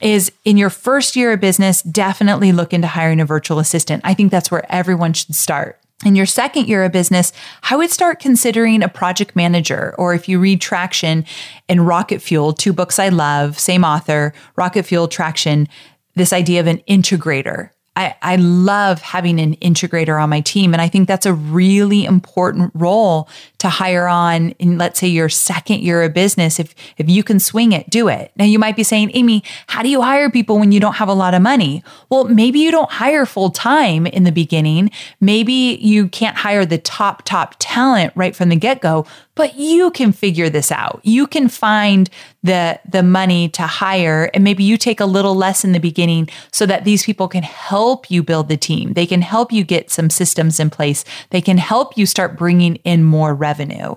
is 0.01 0.31
in 0.43 0.58
your 0.58 0.72
first 0.72 1.15
year 1.15 1.31
of 1.31 1.39
business, 1.39 1.84
definitely 1.84 2.51
look 2.51 2.74
into 2.74 2.88
hiring 2.88 3.20
a 3.20 3.25
virtual 3.25 3.60
assistant. 3.60 4.01
I 4.03 4.15
think 4.15 4.31
that's 4.31 4.50
where 4.50 4.65
everyone 4.74 5.13
should 5.13 5.36
start. 5.36 5.77
In 6.03 6.15
your 6.15 6.25
second 6.25 6.67
year 6.67 6.84
of 6.84 6.91
business, 6.91 7.31
I 7.70 7.75
would 7.75 7.91
start 7.91 8.20
considering 8.20 8.81
a 8.81 8.89
project 8.89 9.36
manager, 9.36 9.93
or 10.00 10.15
if 10.15 10.27
you 10.27 10.39
read 10.39 10.60
Traction 10.60 11.25
and 11.70 11.86
Rocket 11.86 12.24
Fuel, 12.24 12.53
two 12.53 12.74
books 12.74 12.98
I 12.98 13.10
love, 13.10 13.60
same 13.60 13.84
author, 13.84 14.34
Rocket 14.55 14.84
Fuel, 14.84 15.08
Traction, 15.08 15.67
this 16.15 16.34
idea 16.34 16.60
of 16.60 16.68
an 16.68 16.82
integrator. 16.89 17.72
I, 17.98 18.15
I 18.21 18.36
love 18.38 19.01
having 19.01 19.38
an 19.39 19.57
integrator 19.57 20.21
on 20.21 20.29
my 20.29 20.39
team. 20.39 20.74
And 20.74 20.81
I 20.81 20.88
think 20.88 21.10
that's 21.10 21.25
a 21.25 21.33
really 21.33 22.05
important 22.05 22.71
role 22.74 23.27
to 23.57 23.67
hire 23.67 24.07
on 24.07 24.51
in, 24.51 24.77
let's 24.77 25.00
say, 25.00 25.07
your 25.07 25.27
second 25.27 25.81
year 25.81 26.01
of 26.01 26.13
business. 26.13 26.57
If, 26.57 26.74
if 26.98 27.10
you 27.10 27.21
can 27.21 27.38
swing 27.38 27.74
it, 27.74 27.89
do 27.89 28.07
it. 28.07 28.31
Now, 28.38 28.45
you 28.45 28.60
might 28.60 28.77
be 28.77 28.83
saying, 28.83 29.12
Amy, 29.13 29.43
how 29.67 29.83
do 29.83 29.89
you 29.89 30.01
hire 30.01 30.29
people 30.29 30.57
when 30.57 30.71
you 30.71 30.79
don't 30.79 30.95
have 30.95 31.10
a 31.10 31.13
lot 31.13 31.33
of 31.33 31.41
money? 31.41 31.83
Well, 32.10 32.24
maybe 32.25 32.60
you 32.60 32.71
don't 32.71 32.89
hire 32.89 33.25
full 33.25 33.50
time 33.50 34.07
in 34.07 34.24
the 34.24 34.31
beginning. 34.31 34.89
Maybe 35.19 35.77
you 35.81 36.07
can't 36.07 36.38
hire 36.38 36.65
the 36.65 36.77
top, 36.77 37.24
top 37.24 37.55
talent 37.60 38.13
right 38.15 38.36
from 38.36 38.48
the 38.48 38.55
get 38.55 38.79
go, 38.79 39.05
but 39.36 39.55
you 39.55 39.91
can 39.91 40.12
figure 40.12 40.50
this 40.50 40.71
out. 40.71 41.01
You 41.03 41.27
can 41.27 41.50
find 41.50 42.10
the 42.43 42.79
the 42.89 43.03
money 43.03 43.50
to 43.50 43.63
hire 43.63 44.29
and 44.33 44.43
maybe 44.43 44.63
you 44.63 44.77
take 44.77 45.00
a 45.00 45.05
little 45.05 45.36
less 45.36 45.63
in 45.63 45.74
the 45.74 45.79
beginning 45.79 46.27
so 46.51 46.65
that 46.65 46.86
these 46.86 47.05
people 47.05 47.27
can 47.27 47.43
help 47.81 48.11
you 48.11 48.21
build 48.21 48.47
the 48.47 48.57
team. 48.57 48.93
They 48.93 49.07
can 49.07 49.23
help 49.23 49.51
you 49.51 49.63
get 49.63 49.89
some 49.89 50.11
systems 50.11 50.59
in 50.59 50.69
place. 50.69 51.03
They 51.31 51.41
can 51.41 51.57
help 51.57 51.97
you 51.97 52.05
start 52.05 52.38
bringing 52.38 52.75
in 52.83 53.03
more 53.03 53.33
revenue. 53.33 53.95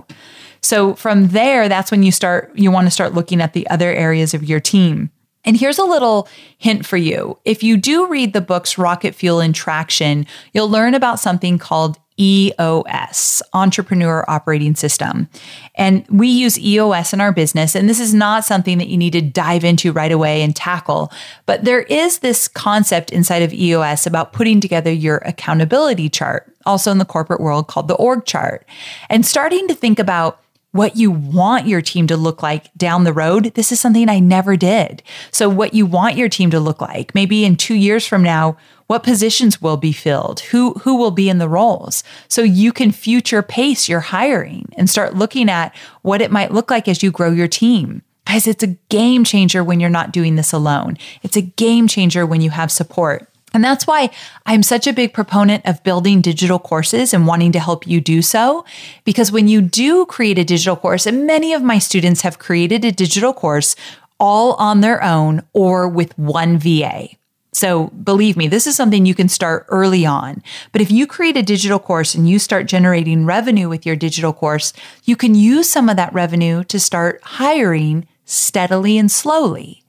So 0.62 0.94
from 0.94 1.28
there 1.28 1.68
that's 1.68 1.90
when 1.90 2.02
you 2.02 2.10
start 2.10 2.50
you 2.54 2.70
want 2.70 2.86
to 2.86 2.90
start 2.90 3.12
looking 3.12 3.42
at 3.42 3.52
the 3.52 3.68
other 3.68 3.92
areas 3.92 4.32
of 4.32 4.42
your 4.42 4.58
team. 4.58 5.10
And 5.44 5.54
here's 5.54 5.78
a 5.78 5.84
little 5.84 6.26
hint 6.56 6.86
for 6.86 6.96
you. 6.96 7.38
If 7.44 7.62
you 7.62 7.76
do 7.76 8.06
read 8.06 8.32
the 8.32 8.40
books 8.40 8.78
Rocket 8.78 9.14
Fuel 9.14 9.40
and 9.40 9.54
Traction, 9.54 10.26
you'll 10.54 10.70
learn 10.70 10.94
about 10.94 11.20
something 11.20 11.58
called 11.58 11.98
EOS, 12.18 13.42
Entrepreneur 13.52 14.24
Operating 14.28 14.74
System. 14.74 15.28
And 15.74 16.06
we 16.08 16.28
use 16.28 16.58
EOS 16.58 17.12
in 17.12 17.20
our 17.20 17.32
business. 17.32 17.74
And 17.74 17.88
this 17.88 17.98
is 17.98 18.14
not 18.14 18.44
something 18.44 18.78
that 18.78 18.88
you 18.88 18.96
need 18.96 19.14
to 19.14 19.20
dive 19.20 19.64
into 19.64 19.92
right 19.92 20.12
away 20.12 20.42
and 20.42 20.54
tackle. 20.54 21.10
But 21.46 21.64
there 21.64 21.82
is 21.82 22.20
this 22.20 22.46
concept 22.46 23.10
inside 23.10 23.42
of 23.42 23.52
EOS 23.52 24.06
about 24.06 24.32
putting 24.32 24.60
together 24.60 24.92
your 24.92 25.18
accountability 25.18 26.08
chart, 26.08 26.52
also 26.66 26.92
in 26.92 26.98
the 26.98 27.04
corporate 27.04 27.40
world 27.40 27.66
called 27.66 27.88
the 27.88 27.94
org 27.94 28.24
chart, 28.24 28.64
and 29.10 29.26
starting 29.26 29.66
to 29.68 29.74
think 29.74 29.98
about 29.98 30.40
what 30.74 30.96
you 30.96 31.08
want 31.08 31.68
your 31.68 31.80
team 31.80 32.08
to 32.08 32.16
look 32.16 32.42
like 32.42 32.72
down 32.76 33.04
the 33.04 33.12
road. 33.12 33.54
This 33.54 33.70
is 33.70 33.78
something 33.78 34.08
I 34.08 34.18
never 34.18 34.56
did. 34.56 35.04
So, 35.30 35.48
what 35.48 35.72
you 35.72 35.86
want 35.86 36.16
your 36.16 36.28
team 36.28 36.50
to 36.50 36.58
look 36.58 36.80
like, 36.80 37.14
maybe 37.14 37.44
in 37.44 37.54
two 37.54 37.76
years 37.76 38.04
from 38.04 38.24
now, 38.24 38.56
what 38.86 39.02
positions 39.02 39.62
will 39.62 39.76
be 39.76 39.92
filled, 39.92 40.40
who, 40.40 40.74
who 40.74 40.96
will 40.96 41.10
be 41.10 41.28
in 41.28 41.38
the 41.38 41.48
roles. 41.48 42.04
So, 42.28 42.42
you 42.42 42.72
can 42.72 42.92
future 42.92 43.42
pace 43.42 43.88
your 43.88 44.00
hiring 44.00 44.68
and 44.76 44.88
start 44.88 45.14
looking 45.14 45.48
at 45.48 45.74
what 46.02 46.20
it 46.20 46.30
might 46.30 46.52
look 46.52 46.70
like 46.70 46.88
as 46.88 47.02
you 47.02 47.10
grow 47.10 47.30
your 47.30 47.48
team. 47.48 48.02
Guys, 48.26 48.46
it's 48.46 48.62
a 48.62 48.76
game 48.88 49.24
changer 49.24 49.62
when 49.62 49.80
you're 49.80 49.90
not 49.90 50.12
doing 50.12 50.36
this 50.36 50.52
alone. 50.52 50.96
It's 51.22 51.36
a 51.36 51.42
game 51.42 51.86
changer 51.86 52.24
when 52.24 52.40
you 52.40 52.50
have 52.50 52.72
support. 52.72 53.28
And 53.54 53.62
that's 53.62 53.86
why 53.86 54.10
I'm 54.46 54.64
such 54.64 54.88
a 54.88 54.92
big 54.92 55.14
proponent 55.14 55.64
of 55.64 55.82
building 55.84 56.20
digital 56.20 56.58
courses 56.58 57.14
and 57.14 57.26
wanting 57.26 57.52
to 57.52 57.60
help 57.60 57.86
you 57.86 58.00
do 58.00 58.20
so. 58.20 58.64
Because 59.04 59.30
when 59.30 59.46
you 59.46 59.62
do 59.62 60.04
create 60.06 60.38
a 60.38 60.44
digital 60.44 60.74
course, 60.74 61.06
and 61.06 61.26
many 61.26 61.52
of 61.52 61.62
my 61.62 61.78
students 61.78 62.22
have 62.22 62.40
created 62.40 62.84
a 62.84 62.90
digital 62.90 63.32
course 63.32 63.76
all 64.18 64.54
on 64.54 64.80
their 64.80 65.02
own 65.02 65.42
or 65.52 65.88
with 65.88 66.18
one 66.18 66.58
VA. 66.58 67.10
So 67.54 67.86
believe 67.88 68.36
me, 68.36 68.48
this 68.48 68.66
is 68.66 68.74
something 68.74 69.06
you 69.06 69.14
can 69.14 69.28
start 69.28 69.64
early 69.68 70.04
on. 70.04 70.42
But 70.72 70.80
if 70.80 70.90
you 70.90 71.06
create 71.06 71.36
a 71.36 71.42
digital 71.42 71.78
course 71.78 72.14
and 72.14 72.28
you 72.28 72.40
start 72.40 72.66
generating 72.66 73.26
revenue 73.26 73.68
with 73.68 73.86
your 73.86 73.94
digital 73.94 74.32
course, 74.32 74.72
you 75.04 75.14
can 75.14 75.36
use 75.36 75.70
some 75.70 75.88
of 75.88 75.96
that 75.96 76.12
revenue 76.12 76.64
to 76.64 76.80
start 76.80 77.20
hiring 77.22 78.08
steadily 78.24 78.98
and 78.98 79.10
slowly. 79.10 79.83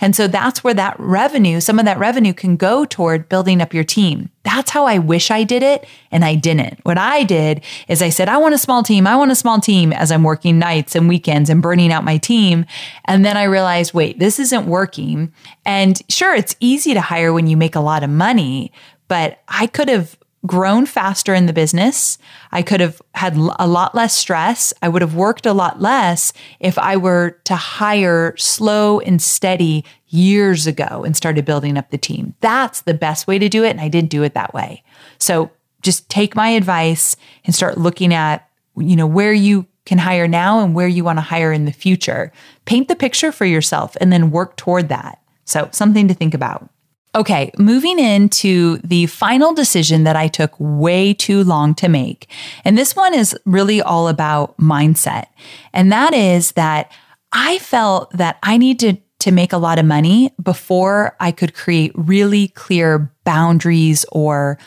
And 0.00 0.14
so 0.14 0.26
that's 0.28 0.62
where 0.62 0.74
that 0.74 0.98
revenue, 0.98 1.60
some 1.60 1.78
of 1.78 1.84
that 1.84 1.98
revenue 1.98 2.32
can 2.32 2.56
go 2.56 2.84
toward 2.84 3.28
building 3.28 3.60
up 3.60 3.72
your 3.72 3.84
team. 3.84 4.30
That's 4.42 4.70
how 4.70 4.86
I 4.86 4.98
wish 4.98 5.30
I 5.30 5.42
did 5.42 5.62
it. 5.62 5.86
And 6.10 6.24
I 6.24 6.34
didn't. 6.34 6.80
What 6.84 6.98
I 6.98 7.24
did 7.24 7.62
is 7.88 8.02
I 8.02 8.10
said, 8.10 8.28
I 8.28 8.36
want 8.36 8.54
a 8.54 8.58
small 8.58 8.82
team. 8.82 9.06
I 9.06 9.16
want 9.16 9.30
a 9.30 9.36
small 9.36 9.60
team 9.60 9.92
as 9.92 10.12
I'm 10.12 10.22
working 10.22 10.58
nights 10.58 10.94
and 10.94 11.08
weekends 11.08 11.50
and 11.50 11.62
burning 11.62 11.92
out 11.92 12.04
my 12.04 12.18
team. 12.18 12.66
And 13.06 13.24
then 13.24 13.36
I 13.36 13.44
realized, 13.44 13.94
wait, 13.94 14.18
this 14.18 14.38
isn't 14.38 14.66
working. 14.66 15.32
And 15.64 16.00
sure, 16.08 16.34
it's 16.34 16.56
easy 16.60 16.94
to 16.94 17.00
hire 17.00 17.32
when 17.32 17.46
you 17.46 17.56
make 17.56 17.74
a 17.74 17.80
lot 17.80 18.02
of 18.02 18.10
money, 18.10 18.72
but 19.08 19.40
I 19.48 19.66
could 19.66 19.88
have 19.88 20.16
grown 20.46 20.86
faster 20.86 21.34
in 21.34 21.46
the 21.46 21.52
business. 21.52 22.18
I 22.52 22.62
could 22.62 22.80
have 22.80 23.02
had 23.14 23.36
a 23.36 23.66
lot 23.66 23.94
less 23.94 24.14
stress. 24.14 24.72
I 24.82 24.88
would 24.88 25.02
have 25.02 25.14
worked 25.14 25.46
a 25.46 25.52
lot 25.52 25.80
less 25.80 26.32
if 26.60 26.78
I 26.78 26.96
were 26.96 27.38
to 27.44 27.56
hire 27.56 28.34
slow 28.36 29.00
and 29.00 29.20
steady 29.20 29.84
years 30.08 30.66
ago 30.66 31.02
and 31.04 31.16
started 31.16 31.44
building 31.44 31.76
up 31.76 31.90
the 31.90 31.98
team. 31.98 32.34
That's 32.40 32.82
the 32.82 32.94
best 32.94 33.26
way 33.26 33.38
to 33.38 33.48
do 33.48 33.64
it. 33.64 33.70
And 33.70 33.80
I 33.80 33.88
didn't 33.88 34.10
do 34.10 34.22
it 34.22 34.34
that 34.34 34.54
way. 34.54 34.82
So 35.18 35.50
just 35.82 36.08
take 36.08 36.36
my 36.36 36.48
advice 36.48 37.16
and 37.44 37.54
start 37.54 37.78
looking 37.78 38.14
at, 38.14 38.48
you 38.76 38.96
know, 38.96 39.06
where 39.06 39.32
you 39.32 39.66
can 39.84 39.98
hire 39.98 40.28
now 40.28 40.60
and 40.60 40.74
where 40.74 40.88
you 40.88 41.04
want 41.04 41.18
to 41.18 41.22
hire 41.22 41.52
in 41.52 41.64
the 41.64 41.72
future. 41.72 42.32
Paint 42.64 42.88
the 42.88 42.96
picture 42.96 43.32
for 43.32 43.44
yourself 43.44 43.96
and 44.00 44.12
then 44.12 44.30
work 44.30 44.56
toward 44.56 44.88
that. 44.88 45.20
So 45.44 45.68
something 45.72 46.08
to 46.08 46.14
think 46.14 46.34
about. 46.34 46.68
Okay, 47.16 47.50
moving 47.58 47.98
into 47.98 48.76
the 48.84 49.06
final 49.06 49.54
decision 49.54 50.04
that 50.04 50.16
I 50.16 50.28
took 50.28 50.54
way 50.58 51.14
too 51.14 51.42
long 51.44 51.74
to 51.76 51.88
make. 51.88 52.28
And 52.62 52.76
this 52.76 52.94
one 52.94 53.14
is 53.14 53.34
really 53.46 53.80
all 53.80 54.08
about 54.08 54.54
mindset. 54.58 55.28
And 55.72 55.90
that 55.90 56.12
is 56.12 56.52
that 56.52 56.92
I 57.32 57.58
felt 57.58 58.10
that 58.12 58.38
I 58.42 58.58
needed 58.58 59.00
to 59.20 59.32
make 59.32 59.54
a 59.54 59.58
lot 59.58 59.78
of 59.78 59.86
money 59.86 60.34
before 60.42 61.16
I 61.18 61.32
could 61.32 61.54
create 61.54 61.92
really 61.94 62.48
clear 62.48 63.10
boundaries 63.24 64.04
or 64.12 64.58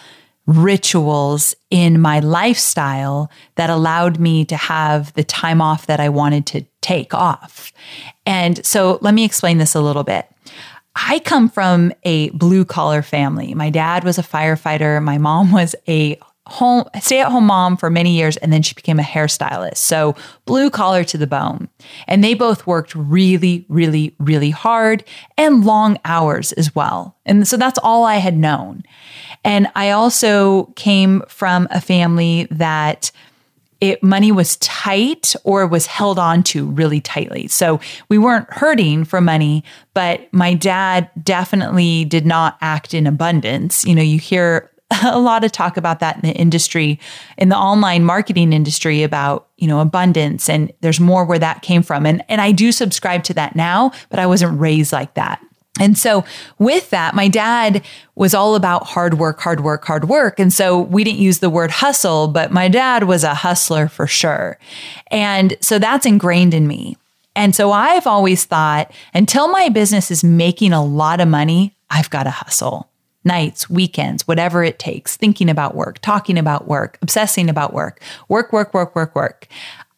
rituals 0.48 1.54
in 1.70 2.02
my 2.02 2.20
lifestyle 2.20 3.30
that 3.56 3.70
allowed 3.70 4.20
me 4.20 4.44
to 4.46 4.58
have 4.58 5.14
the 5.14 5.24
time 5.24 5.62
off 5.62 5.86
that 5.86 6.00
I 6.00 6.10
wanted 6.10 6.48
to 6.48 6.66
take 6.82 7.14
off. 7.14 7.72
And 8.26 8.66
so 8.66 8.98
let 9.02 9.14
me 9.14 9.24
explain 9.24 9.60
this 9.60 9.76
a 9.76 9.82
little 9.82 10.04
bit. 10.04 10.28
I 11.08 11.20
come 11.20 11.50
from 11.50 11.94
a 12.04 12.30
blue 12.32 12.66
collar 12.66 13.02
family. 13.02 13.54
My 13.54 13.70
dad 13.70 14.04
was 14.04 14.18
a 14.18 14.24
firefighter. 14.24 15.02
My 15.02 15.18
mom 15.18 15.52
was 15.52 15.76
a 15.88 16.20
home 16.50 16.84
stay 17.00 17.22
at 17.22 17.32
home 17.32 17.46
mom 17.46 17.78
for 17.78 17.92
many 17.92 18.16
years 18.16 18.36
and 18.38 18.52
then 18.52 18.64
she 18.64 18.74
became 18.74 19.00
a 19.00 19.04
hairstylist. 19.04 19.78
So 19.78 20.16
blue 20.46 20.70
collar 20.70 21.04
to 21.04 21.18
the 21.18 21.28
bone. 21.28 21.70
And 22.08 22.24
they 22.24 22.34
both 22.34 22.66
worked 22.66 22.96
really 22.96 23.66
really 23.70 24.16
really 24.20 24.50
hard 24.50 25.04
and 25.38 25.64
long 25.64 26.00
hours 26.06 26.52
as 26.54 26.74
well. 26.74 27.16
And 27.26 27.48
so 27.48 27.56
that's 27.56 27.80
all 27.84 28.04
I 28.04 28.16
had 28.16 28.36
known. 28.36 28.84
And 29.44 29.68
I 29.76 29.92
also 29.92 30.66
came 30.76 31.22
from 31.28 31.68
a 31.72 31.80
family 31.80 32.48
that 32.50 33.12
it 33.82 34.04
money 34.04 34.32
was 34.32 34.58
tight 34.58 35.36
or 35.44 35.66
was 35.66 35.86
held 35.86 36.20
on 36.20 36.44
to 36.44 36.66
really 36.72 37.00
tightly. 37.00 37.48
So 37.48 37.80
we 38.10 38.18
weren't 38.18 38.52
hurting 38.52 39.06
for 39.06 39.22
money, 39.22 39.64
but 39.94 40.32
my 40.34 40.54
dad 40.54 41.10
definitely 41.24 42.06
did 42.06 42.26
not 42.26 42.58
act 42.62 42.94
in 42.94 43.08
abundance. 43.08 43.86
You 43.86 43.96
know, 43.96 44.02
you 44.02 44.20
hear 44.20 44.70
a 45.04 45.20
lot 45.20 45.44
of 45.44 45.52
talk 45.52 45.78
about 45.78 46.00
that 46.00 46.16
in 46.16 46.22
the 46.22 46.36
industry, 46.36 47.00
in 47.38 47.50
the 47.50 47.58
online 47.58 48.04
marketing 48.04 48.54
industry 48.54 49.04
about, 49.04 49.48
you 49.58 49.68
know, 49.68 49.80
abundance 49.80 50.50
and 50.50 50.72
there's 50.82 51.00
more 51.00 51.26
where 51.26 51.40
that 51.40 51.62
came 51.62 51.84
from. 51.84 52.06
And 52.06 52.24
and 52.28 52.42
I 52.42 52.52
do 52.52 52.72
subscribe 52.72 53.24
to 53.26 53.34
that 53.36 53.56
now, 53.56 53.92
but 54.10 54.20
I 54.20 54.26
wasn't 54.26 54.60
raised 54.60 54.92
like 54.92 55.14
that. 55.14 55.42
And 55.80 55.98
so 55.98 56.26
with 56.58 56.90
that, 56.90 57.16
my 57.16 57.28
dad 57.28 57.84
was 58.16 58.34
all 58.34 58.56
about 58.56 58.86
hard 58.86 59.16
work, 59.16 59.40
hard 59.40 59.62
work, 59.62 59.86
hard 59.86 60.10
work. 60.10 60.40
And 60.40 60.52
so 60.52 60.82
we 60.82 61.04
didn't 61.04 61.20
use 61.20 61.40
the 61.40 61.50
word 61.50 61.72
hustle, 61.72 62.28
but 62.28 62.52
my 62.52 62.68
dad 62.68 63.06
was 63.06 63.24
a 63.24 63.34
hustler 63.34 63.88
for 63.88 64.06
sure. 64.06 64.60
And 65.10 65.58
so 65.62 65.80
that's 65.80 66.06
ingrained 66.06 66.54
in 66.54 66.68
me. 66.68 66.98
And 67.36 67.56
so 67.56 67.72
I've 67.72 68.06
always 68.06 68.44
thought 68.46 68.92
until 69.14 69.48
my 69.48 69.70
business 69.70 70.12
is 70.12 70.24
making 70.24 70.74
a 70.74 70.84
lot 70.84 71.22
of 71.22 71.28
money, 71.28 71.76
I've 71.90 72.10
got 72.10 72.24
to 72.24 72.32
hustle. 72.32 72.90
Nights, 73.24 73.70
weekends, 73.70 74.28
whatever 74.28 74.64
it 74.64 74.80
takes, 74.80 75.18
thinking 75.18 75.50
about 75.50 75.76
work, 75.76 76.00
talking 76.00 76.38
about 76.38 76.68
work, 76.68 76.98
obsessing 77.02 77.50
about 77.50 77.74
work, 77.74 78.02
work, 78.30 78.52
work, 78.54 78.74
work, 78.74 78.96
work, 78.96 79.14
work. 79.16 79.48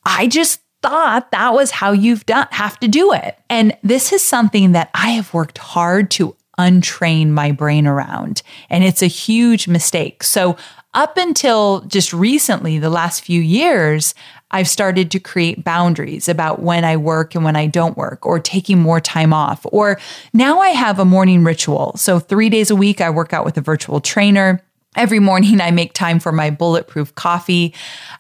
I 0.06 0.28
just 0.28 0.62
thought 0.82 1.32
that 1.32 1.54
was 1.54 1.72
how 1.72 1.92
you've 1.92 2.26
done 2.26 2.48
have 2.52 2.80
to 2.80 2.88
do 2.88 3.14
it. 3.14 3.38
And 3.50 3.78
this 3.84 4.12
is 4.12 4.26
something 4.26 4.72
that 4.72 4.90
I 4.94 5.10
have 5.12 5.34
worked 5.34 5.58
hard 5.58 6.12
to 6.12 6.36
untrain 6.58 7.30
my 7.30 7.52
brain 7.52 7.88
around. 7.88 8.42
And 8.70 8.84
it's 8.84 9.02
a 9.02 9.08
huge 9.08 9.68
mistake. 9.68 10.24
So 10.24 10.58
up 10.94 11.18
until 11.18 11.82
just 11.82 12.14
recently, 12.14 12.78
the 12.78 12.90
last 12.90 13.24
few 13.24 13.42
years, 13.42 14.14
I've 14.52 14.68
started 14.68 15.10
to 15.12 15.20
create 15.20 15.64
boundaries 15.64 16.28
about 16.28 16.62
when 16.62 16.84
I 16.84 16.98
work 16.98 17.36
and 17.36 17.46
when 17.46 17.56
I 17.56 17.68
don't 17.68 17.98
work, 17.98 18.26
or 18.26 18.40
taking 18.40 18.80
more 18.80 19.00
time 19.00 19.32
off. 19.32 19.66
Or 19.72 20.00
now 20.34 20.60
I 20.60 20.70
have 20.70 21.00
a 21.00 21.06
morning 21.06 21.46
ritual. 21.46 21.94
So, 21.96 22.20
three 22.20 22.50
days 22.50 22.70
a 22.70 22.76
week, 22.76 23.00
I 23.00 23.10
work 23.10 23.32
out 23.32 23.46
with 23.46 23.58
a 23.58 23.62
virtual 23.62 24.02
trainer. 24.02 24.62
Every 24.98 25.20
morning, 25.20 25.62
I 25.62 25.72
make 25.72 25.94
time 25.94 26.20
for 26.20 26.34
my 26.34 26.50
bulletproof 26.50 27.16
coffee. 27.16 27.74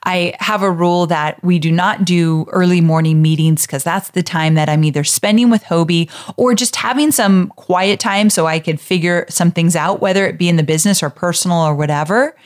I 0.03 0.33
have 0.39 0.63
a 0.63 0.71
rule 0.71 1.05
that 1.07 1.43
we 1.43 1.59
do 1.59 1.69
not 1.69 2.05
do 2.05 2.45
early 2.49 2.79
morning 2.79 3.21
meetings 3.21 3.65
because 3.67 3.83
that's 3.83 4.11
the 4.11 4.23
time 4.23 4.53
that 4.53 4.69
I'm 4.69 4.85
either 4.85 5.03
spending 5.03 5.49
with 5.49 5.63
Hobie 5.63 6.09
or 6.37 6.53
just 6.53 6.77
having 6.77 7.11
some 7.11 7.49
quiet 7.57 7.99
time 7.99 8.29
so 8.29 8.47
I 8.47 8.59
could 8.59 8.79
figure 8.79 9.25
some 9.27 9.51
things 9.51 9.75
out, 9.75 9.99
whether 9.99 10.25
it 10.25 10.37
be 10.37 10.47
in 10.47 10.55
the 10.55 10.63
business 10.63 11.03
or 11.03 11.09
personal 11.09 11.59
or 11.59 11.75
whatever. 11.75 12.37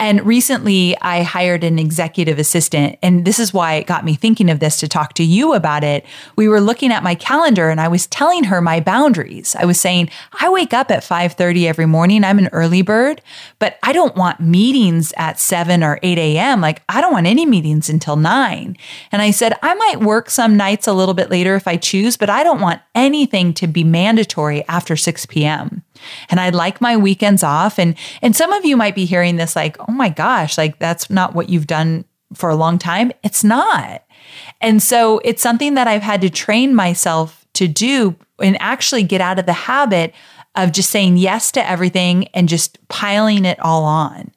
And 0.00 0.24
recently 0.24 0.96
I 1.00 1.22
hired 1.22 1.64
an 1.64 1.78
executive 1.78 2.38
assistant. 2.38 2.98
And 3.02 3.24
this 3.24 3.40
is 3.40 3.52
why 3.52 3.74
it 3.74 3.88
got 3.88 4.04
me 4.04 4.14
thinking 4.14 4.48
of 4.48 4.60
this 4.60 4.78
to 4.78 4.88
talk 4.88 5.14
to 5.14 5.24
you 5.24 5.54
about 5.54 5.82
it. 5.82 6.06
We 6.36 6.48
were 6.48 6.60
looking 6.60 6.92
at 6.92 7.02
my 7.02 7.16
calendar 7.16 7.68
and 7.68 7.80
I 7.80 7.88
was 7.88 8.06
telling 8.06 8.44
her 8.44 8.60
my 8.60 8.78
boundaries. 8.78 9.56
I 9.58 9.64
was 9.64 9.80
saying, 9.80 10.10
I 10.40 10.48
wake 10.50 10.72
up 10.72 10.92
at 10.92 11.02
5:30 11.02 11.66
every 11.66 11.86
morning. 11.86 12.22
I'm 12.22 12.38
an 12.38 12.48
early 12.52 12.82
bird, 12.82 13.20
but 13.58 13.78
I 13.82 13.92
don't 13.92 14.14
want 14.14 14.38
meetings 14.38 15.12
at 15.16 15.40
7 15.40 15.82
or 15.82 15.98
8 16.02 16.16
a.m. 16.16 16.60
Like 16.60 16.82
I 16.88 17.00
don't 17.00 17.12
want 17.12 17.26
any 17.26 17.44
meetings 17.44 17.88
until 17.88 18.14
9. 18.14 18.76
And 19.10 19.22
I 19.22 19.32
said, 19.32 19.54
I 19.62 19.74
might 19.74 20.00
work 20.00 20.30
some 20.30 20.56
nights 20.56 20.86
a 20.86 20.92
little 20.92 21.14
bit 21.14 21.28
later 21.30 21.56
if 21.56 21.66
I 21.66 21.76
choose, 21.76 22.16
but 22.16 22.30
I 22.30 22.44
don't 22.44 22.60
want 22.60 22.80
anything 22.94 23.52
to 23.54 23.66
be 23.66 23.82
mandatory 23.82 24.66
after 24.68 24.96
6 24.96 25.26
p.m. 25.26 25.82
And 26.30 26.40
I'd 26.40 26.54
like 26.54 26.80
my 26.80 26.96
weekends 26.96 27.42
off. 27.42 27.78
And 27.78 27.94
and 28.22 28.34
some 28.34 28.52
of 28.52 28.64
you 28.64 28.76
might 28.76 28.94
be 28.94 29.04
hearing 29.04 29.36
this 29.36 29.56
like, 29.56 29.76
oh 29.88 29.92
my 29.92 30.08
gosh, 30.08 30.58
like 30.58 30.78
that's 30.78 31.10
not 31.10 31.34
what 31.34 31.48
you've 31.48 31.66
done 31.66 32.04
for 32.34 32.50
a 32.50 32.56
long 32.56 32.78
time. 32.78 33.12
It's 33.22 33.42
not. 33.44 34.04
And 34.60 34.82
so 34.82 35.20
it's 35.24 35.42
something 35.42 35.74
that 35.74 35.88
I've 35.88 36.02
had 36.02 36.20
to 36.22 36.30
train 36.30 36.74
myself 36.74 37.46
to 37.54 37.68
do 37.68 38.16
and 38.40 38.60
actually 38.60 39.02
get 39.02 39.20
out 39.20 39.38
of 39.38 39.46
the 39.46 39.52
habit 39.52 40.14
of 40.54 40.72
just 40.72 40.90
saying 40.90 41.16
yes 41.16 41.52
to 41.52 41.68
everything 41.68 42.28
and 42.34 42.48
just 42.48 42.78
piling 42.88 43.44
it 43.44 43.58
all 43.60 43.84
on. 43.84 44.32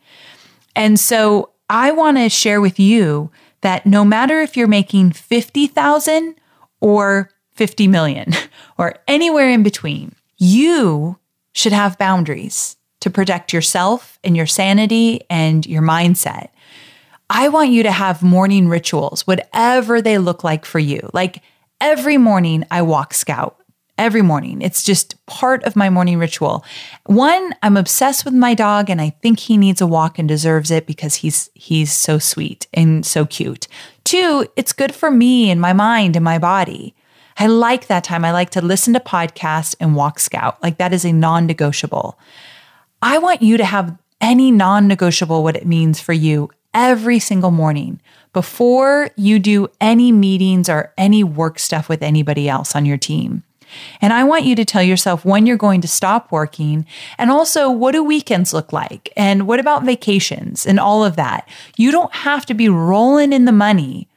And 0.76 1.00
so 1.00 1.50
I 1.70 1.92
want 1.92 2.18
to 2.18 2.30
share 2.30 2.62
with 2.62 2.80
you 2.80 3.32
that 3.62 3.86
no 3.86 4.04
matter 4.04 4.42
if 4.42 4.56
you're 4.58 4.68
making 4.68 5.12
50,000 5.12 6.36
or 6.80 7.30
50 7.54 7.88
million 7.88 8.34
or 8.78 8.96
anywhere 9.08 9.50
in 9.50 9.64
between, 9.64 10.14
you 10.38 11.18
should 11.54 11.74
have 11.74 11.98
boundaries 11.98 12.78
to 13.02 13.10
protect 13.10 13.52
yourself 13.52 14.20
and 14.24 14.38
your 14.38 14.46
sanity 14.46 15.22
and 15.30 15.66
your 15.66 15.82
mindset. 15.82 16.50
I 17.30 17.50
want 17.50 17.72
you 17.72 17.84
to 17.84 17.92
have 17.92 18.22
morning 18.22 18.68
rituals, 18.68 19.26
whatever 19.26 20.02
they 20.02 20.18
look 20.18 20.44
like 20.44 20.66
for 20.66 20.80
you. 20.80 21.10
Like 21.14 21.42
every 21.80 22.18
morning, 22.18 22.66
I 22.70 22.82
walk 22.82 23.14
scout. 23.14 23.58
Every 23.98 24.24
morning. 24.24 24.64
It's 24.64 24.84
just 24.84 25.24
part 25.28 25.64
of 25.64 25.76
my 25.76 25.92
morning 25.92 26.18
ritual. 26.18 26.66
One, 27.06 27.54
I'm 27.62 27.78
obsessed 27.78 28.26
with 28.26 28.34
my 28.34 28.56
dog 28.56 28.90
and 28.90 29.00
I 29.00 29.12
think 29.22 29.38
he 29.38 29.58
needs 29.58 29.80
a 29.80 29.86
walk 29.86 30.18
and 30.18 30.28
deserves 30.28 30.72
it 30.72 30.88
because 30.88 31.16
he's 31.16 31.52
he's 31.54 31.94
so 31.94 32.18
sweet 32.18 32.66
and 32.74 33.06
so 33.06 33.28
cute. 33.28 33.68
Two, 34.04 34.48
it's 34.56 34.74
good 34.74 34.96
for 34.96 35.12
me 35.12 35.52
and 35.52 35.62
my 35.62 35.74
mind 35.74 36.16
and 36.16 36.26
my 36.26 36.40
body. 36.40 36.96
I 37.42 37.48
like 37.48 37.88
that 37.88 38.04
time. 38.04 38.24
I 38.24 38.34
like 38.34 38.52
to 38.52 38.62
listen 38.62 38.94
to 38.94 39.00
podcasts 39.00 39.76
and 39.80 39.96
walk 39.96 40.20
scout. 40.20 40.62
Like 40.62 40.78
that 40.78 40.94
is 40.94 41.04
a 41.04 41.12
non 41.12 41.48
negotiable. 41.48 42.20
I 43.02 43.18
want 43.18 43.42
you 43.42 43.58
to 43.58 43.66
have 43.66 43.98
any 44.22 44.52
non 44.52 44.88
negotiable 44.88 45.42
what 45.42 45.56
it 45.56 45.66
means 45.66 46.00
for 46.00 46.14
you 46.14 46.52
every 46.72 47.18
single 47.18 47.50
morning 47.50 48.00
before 48.32 49.10
you 49.16 49.40
do 49.40 49.70
any 49.82 50.12
meetings 50.12 50.70
or 50.70 50.94
any 51.00 51.24
work 51.24 51.58
stuff 51.58 51.90
with 51.90 52.04
anybody 52.04 52.48
else 52.48 52.76
on 52.76 52.86
your 52.86 52.98
team. 52.98 53.42
And 54.02 54.14
I 54.14 54.24
want 54.24 54.46
you 54.46 54.56
to 54.58 54.64
tell 54.64 54.84
yourself 54.84 55.26
when 55.26 55.48
you're 55.48 55.58
going 55.58 55.82
to 55.82 55.88
stop 55.88 56.32
working 56.32 56.86
and 57.18 57.32
also 57.32 57.72
what 57.72 57.94
do 57.94 58.04
weekends 58.04 58.54
look 58.54 58.72
like 58.72 59.12
and 59.18 59.48
what 59.48 59.60
about 59.60 59.84
vacations 59.84 60.68
and 60.68 60.80
all 60.80 61.04
of 61.04 61.16
that. 61.16 61.50
You 61.76 61.92
don't 61.92 62.14
have 62.14 62.46
to 62.46 62.54
be 62.54 62.70
rolling 62.70 63.34
in 63.34 63.46
the 63.46 63.52
money 63.52 64.08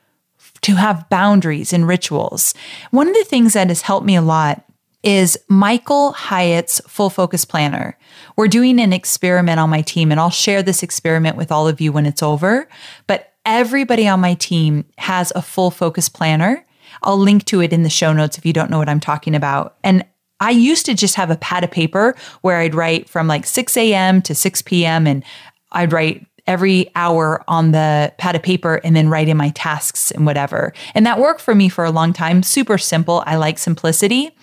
to 0.64 0.76
have 0.76 1.08
boundaries 1.10 1.74
and 1.74 1.86
rituals. 1.86 2.54
One 2.90 3.06
of 3.06 3.14
the 3.14 3.24
things 3.24 3.52
that 3.52 3.68
has 3.68 3.82
helped 3.82 4.06
me 4.06 4.16
a 4.16 4.22
lot 4.22 4.64
is 5.02 5.38
Michael 5.48 6.12
Hyatt's 6.12 6.80
full 6.88 7.10
focus 7.10 7.44
planner. 7.44 7.98
We're 8.34 8.48
doing 8.48 8.80
an 8.80 8.94
experiment 8.94 9.60
on 9.60 9.68
my 9.68 9.82
team, 9.82 10.10
and 10.10 10.18
I'll 10.18 10.30
share 10.30 10.62
this 10.62 10.82
experiment 10.82 11.36
with 11.36 11.52
all 11.52 11.68
of 11.68 11.82
you 11.82 11.92
when 11.92 12.06
it's 12.06 12.22
over. 12.22 12.66
But 13.06 13.34
everybody 13.44 14.08
on 14.08 14.20
my 14.20 14.32
team 14.32 14.86
has 14.96 15.30
a 15.36 15.42
full 15.42 15.70
focus 15.70 16.08
planner. 16.08 16.64
I'll 17.02 17.18
link 17.18 17.44
to 17.46 17.60
it 17.60 17.74
in 17.74 17.82
the 17.82 17.90
show 17.90 18.14
notes 18.14 18.38
if 18.38 18.46
you 18.46 18.54
don't 18.54 18.70
know 18.70 18.78
what 18.78 18.88
I'm 18.88 19.00
talking 19.00 19.34
about. 19.34 19.76
And 19.84 20.06
I 20.40 20.50
used 20.50 20.86
to 20.86 20.94
just 20.94 21.16
have 21.16 21.30
a 21.30 21.36
pad 21.36 21.64
of 21.64 21.70
paper 21.70 22.14
where 22.40 22.56
I'd 22.56 22.74
write 22.74 23.10
from 23.10 23.26
like 23.26 23.44
6 23.44 23.76
a.m. 23.76 24.22
to 24.22 24.34
6 24.34 24.62
p.m. 24.62 25.06
and 25.06 25.24
I'd 25.72 25.92
write 25.92 26.26
every 26.46 26.90
hour 26.94 27.42
on 27.48 27.72
the 27.72 28.12
pad 28.18 28.36
of 28.36 28.42
paper 28.42 28.80
and 28.84 28.94
then 28.94 29.08
write 29.08 29.28
in 29.28 29.36
my 29.36 29.50
tasks 29.50 30.10
and 30.10 30.26
whatever. 30.26 30.72
And 30.94 31.06
that 31.06 31.18
worked 31.18 31.40
for 31.40 31.54
me 31.54 31.68
for 31.68 31.84
a 31.84 31.90
long 31.90 32.12
time. 32.12 32.42
Super 32.42 32.78
simple. 32.78 33.22
I 33.26 33.36
like 33.36 33.58
simplicity. 33.58 34.36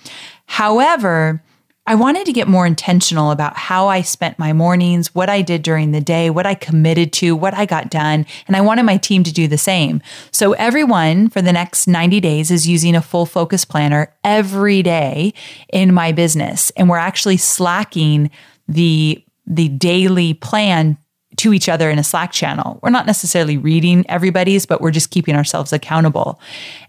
However, 0.47 1.43
I 1.87 1.95
wanted 1.95 2.27
to 2.27 2.33
get 2.33 2.47
more 2.47 2.67
intentional 2.67 3.31
about 3.31 3.57
how 3.57 3.87
I 3.87 4.01
spent 4.01 4.37
my 4.37 4.53
mornings, 4.53 5.15
what 5.15 5.29
I 5.29 5.41
did 5.41 5.63
during 5.63 5.91
the 5.91 6.01
day, 6.01 6.29
what 6.29 6.45
I 6.45 6.53
committed 6.53 7.11
to, 7.13 7.35
what 7.35 7.55
I 7.55 7.65
got 7.65 7.89
done, 7.89 8.27
and 8.47 8.55
I 8.55 8.61
wanted 8.61 8.83
my 8.83 8.97
team 8.97 9.23
to 9.23 9.33
do 9.33 9.47
the 9.47 9.57
same. 9.57 10.01
So 10.31 10.53
everyone 10.53 11.29
for 11.29 11.41
the 11.41 11.51
next 11.51 11.87
90 11.87 12.19
days 12.19 12.51
is 12.51 12.67
using 12.67 12.95
a 12.95 13.01
full 13.01 13.25
focus 13.25 13.65
planner 13.65 14.13
every 14.23 14.83
day 14.83 15.33
in 15.73 15.91
my 15.93 16.11
business 16.11 16.71
and 16.77 16.87
we're 16.87 16.97
actually 16.97 17.37
slacking 17.37 18.29
the 18.67 19.23
the 19.47 19.67
daily 19.69 20.33
plan 20.35 20.97
to 21.41 21.53
each 21.53 21.67
other 21.67 21.89
in 21.89 21.97
a 21.97 22.03
Slack 22.03 22.31
channel. 22.31 22.79
We're 22.83 22.91
not 22.91 23.07
necessarily 23.07 23.57
reading 23.57 24.05
everybody's, 24.07 24.67
but 24.67 24.79
we're 24.79 24.91
just 24.91 25.09
keeping 25.09 25.35
ourselves 25.35 25.73
accountable. 25.73 26.39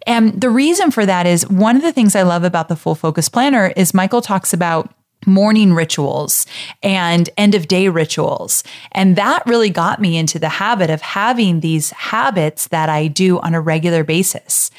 And 0.06 0.38
the 0.38 0.50
reason 0.50 0.90
for 0.90 1.06
that 1.06 1.26
is 1.26 1.48
one 1.48 1.74
of 1.74 1.82
the 1.82 1.92
things 1.92 2.14
I 2.14 2.22
love 2.22 2.44
about 2.44 2.68
the 2.68 2.76
full 2.76 2.94
focus 2.94 3.30
planner 3.30 3.72
is 3.76 3.94
Michael 3.94 4.20
talks 4.20 4.52
about 4.52 4.92
morning 5.26 5.72
rituals 5.72 6.46
and 6.82 7.30
end 7.38 7.54
of 7.54 7.68
day 7.68 7.88
rituals. 7.88 8.62
And 8.90 9.16
that 9.16 9.46
really 9.46 9.70
got 9.70 10.00
me 10.00 10.18
into 10.18 10.38
the 10.38 10.48
habit 10.48 10.90
of 10.90 11.00
having 11.00 11.60
these 11.60 11.90
habits 11.90 12.68
that 12.68 12.88
I 12.88 13.06
do 13.06 13.38
on 13.38 13.54
a 13.54 13.60
regular 13.60 14.04
basis. 14.04 14.70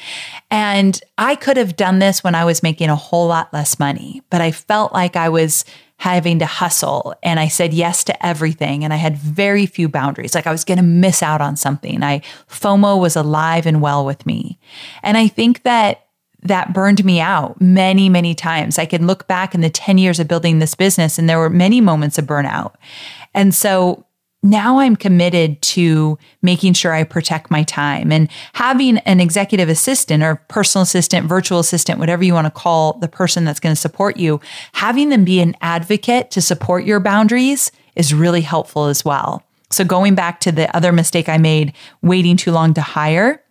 And 0.50 1.00
I 1.18 1.34
could 1.34 1.56
have 1.56 1.76
done 1.76 1.98
this 1.98 2.22
when 2.22 2.34
I 2.34 2.44
was 2.44 2.62
making 2.62 2.90
a 2.90 2.96
whole 2.96 3.26
lot 3.26 3.52
less 3.52 3.78
money, 3.78 4.22
but 4.30 4.40
I 4.40 4.52
felt 4.52 4.92
like 4.92 5.16
I 5.16 5.30
was 5.30 5.64
having 6.04 6.38
to 6.38 6.44
hustle 6.44 7.14
and 7.22 7.40
I 7.40 7.48
said 7.48 7.72
yes 7.72 8.04
to 8.04 8.26
everything 8.26 8.84
and 8.84 8.92
I 8.92 8.96
had 8.96 9.16
very 9.16 9.64
few 9.64 9.88
boundaries. 9.88 10.34
Like 10.34 10.46
I 10.46 10.52
was 10.52 10.62
going 10.62 10.76
to 10.76 10.84
miss 10.84 11.22
out 11.22 11.40
on 11.40 11.56
something. 11.56 12.02
I 12.02 12.20
FOMO 12.46 13.00
was 13.00 13.16
alive 13.16 13.64
and 13.64 13.80
well 13.80 14.04
with 14.04 14.26
me. 14.26 14.58
And 15.02 15.16
I 15.16 15.28
think 15.28 15.62
that 15.62 16.04
that 16.42 16.74
burned 16.74 17.06
me 17.06 17.20
out 17.20 17.58
many, 17.58 18.10
many 18.10 18.34
times. 18.34 18.78
I 18.78 18.84
can 18.84 19.06
look 19.06 19.26
back 19.26 19.54
in 19.54 19.62
the 19.62 19.70
10 19.70 19.96
years 19.96 20.20
of 20.20 20.28
building 20.28 20.58
this 20.58 20.74
business 20.74 21.18
and 21.18 21.26
there 21.26 21.38
were 21.38 21.48
many 21.48 21.80
moments 21.80 22.18
of 22.18 22.26
burnout. 22.26 22.74
And 23.32 23.54
so 23.54 24.04
now 24.44 24.78
I'm 24.78 24.94
committed 24.94 25.60
to 25.62 26.18
making 26.42 26.74
sure 26.74 26.92
I 26.92 27.02
protect 27.02 27.50
my 27.50 27.62
time 27.62 28.12
and 28.12 28.28
having 28.52 28.98
an 28.98 29.18
executive 29.18 29.70
assistant 29.70 30.22
or 30.22 30.36
personal 30.48 30.82
assistant, 30.82 31.26
virtual 31.26 31.58
assistant, 31.58 31.98
whatever 31.98 32.22
you 32.22 32.34
want 32.34 32.46
to 32.46 32.50
call 32.50 32.92
the 32.98 33.08
person 33.08 33.46
that's 33.46 33.58
going 33.58 33.74
to 33.74 33.80
support 33.80 34.18
you, 34.18 34.40
having 34.74 35.08
them 35.08 35.24
be 35.24 35.40
an 35.40 35.56
advocate 35.62 36.30
to 36.32 36.42
support 36.42 36.84
your 36.84 37.00
boundaries 37.00 37.72
is 37.96 38.12
really 38.12 38.42
helpful 38.42 38.84
as 38.84 39.02
well. 39.02 39.42
So 39.70 39.82
going 39.82 40.14
back 40.14 40.40
to 40.40 40.52
the 40.52 40.74
other 40.76 40.92
mistake 40.92 41.28
I 41.28 41.38
made, 41.38 41.72
waiting 42.02 42.36
too 42.36 42.52
long 42.52 42.74
to 42.74 42.82
hire, 42.82 43.42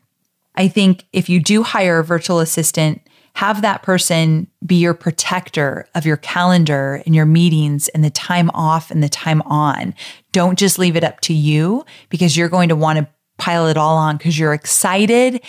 I 0.55 0.67
think 0.67 1.05
if 1.11 1.27
you 1.27 1.41
do 1.41 1.63
hire 1.63 1.99
a 1.99 2.03
virtual 2.03 2.39
assistant, 2.39 3.01
have 3.35 3.61
that 3.61 3.81
person 3.81 4.47
be 4.65 4.75
your 4.75 4.93
protector 4.93 5.87
of 5.95 6.05
your 6.05 6.17
calendar 6.17 7.01
and 7.05 7.15
your 7.15 7.25
meetings 7.25 7.87
and 7.89 8.03
the 8.03 8.09
time 8.09 8.49
off 8.53 8.91
and 8.91 9.03
the 9.03 9.09
time 9.09 9.41
on. 9.43 9.93
Don't 10.31 10.57
just 10.57 10.77
leave 10.77 10.95
it 10.95 11.03
up 11.03 11.19
to 11.21 11.33
you 11.33 11.85
because 12.09 12.37
you're 12.37 12.49
going 12.49 12.69
to 12.69 12.75
want 12.75 12.99
to 12.99 13.07
pile 13.37 13.67
it 13.67 13.77
all 13.77 13.97
on 13.97 14.17
because 14.17 14.37
you're 14.37 14.53
excited 14.53 15.41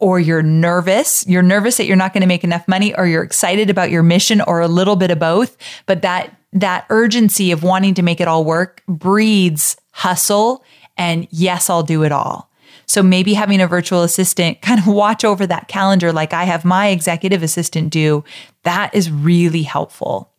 or 0.00 0.18
you're 0.18 0.42
nervous. 0.42 1.26
You're 1.26 1.42
nervous 1.42 1.76
that 1.76 1.86
you're 1.86 1.96
not 1.96 2.12
going 2.12 2.22
to 2.22 2.28
make 2.28 2.44
enough 2.44 2.66
money 2.66 2.94
or 2.94 3.06
you're 3.06 3.22
excited 3.22 3.70
about 3.70 3.90
your 3.90 4.02
mission 4.02 4.40
or 4.40 4.60
a 4.60 4.68
little 4.68 4.96
bit 4.96 5.10
of 5.10 5.18
both. 5.18 5.56
But 5.86 6.02
that, 6.02 6.36
that 6.52 6.86
urgency 6.90 7.52
of 7.52 7.62
wanting 7.62 7.94
to 7.94 8.02
make 8.02 8.20
it 8.20 8.28
all 8.28 8.44
work 8.44 8.82
breeds 8.88 9.76
hustle 9.92 10.64
and 10.96 11.28
yes, 11.30 11.70
I'll 11.70 11.84
do 11.84 12.02
it 12.02 12.10
all. 12.10 12.47
So 12.88 13.02
maybe 13.02 13.34
having 13.34 13.60
a 13.60 13.68
virtual 13.68 14.02
assistant 14.02 14.60
kind 14.62 14.80
of 14.80 14.88
watch 14.88 15.24
over 15.24 15.46
that 15.46 15.68
calendar 15.68 16.12
like 16.12 16.32
I 16.32 16.44
have 16.44 16.64
my 16.64 16.88
executive 16.88 17.44
assistant 17.44 17.90
do, 17.90 18.24
that 18.64 18.92
is 18.94 19.10
really 19.10 19.62
helpful. 19.62 20.32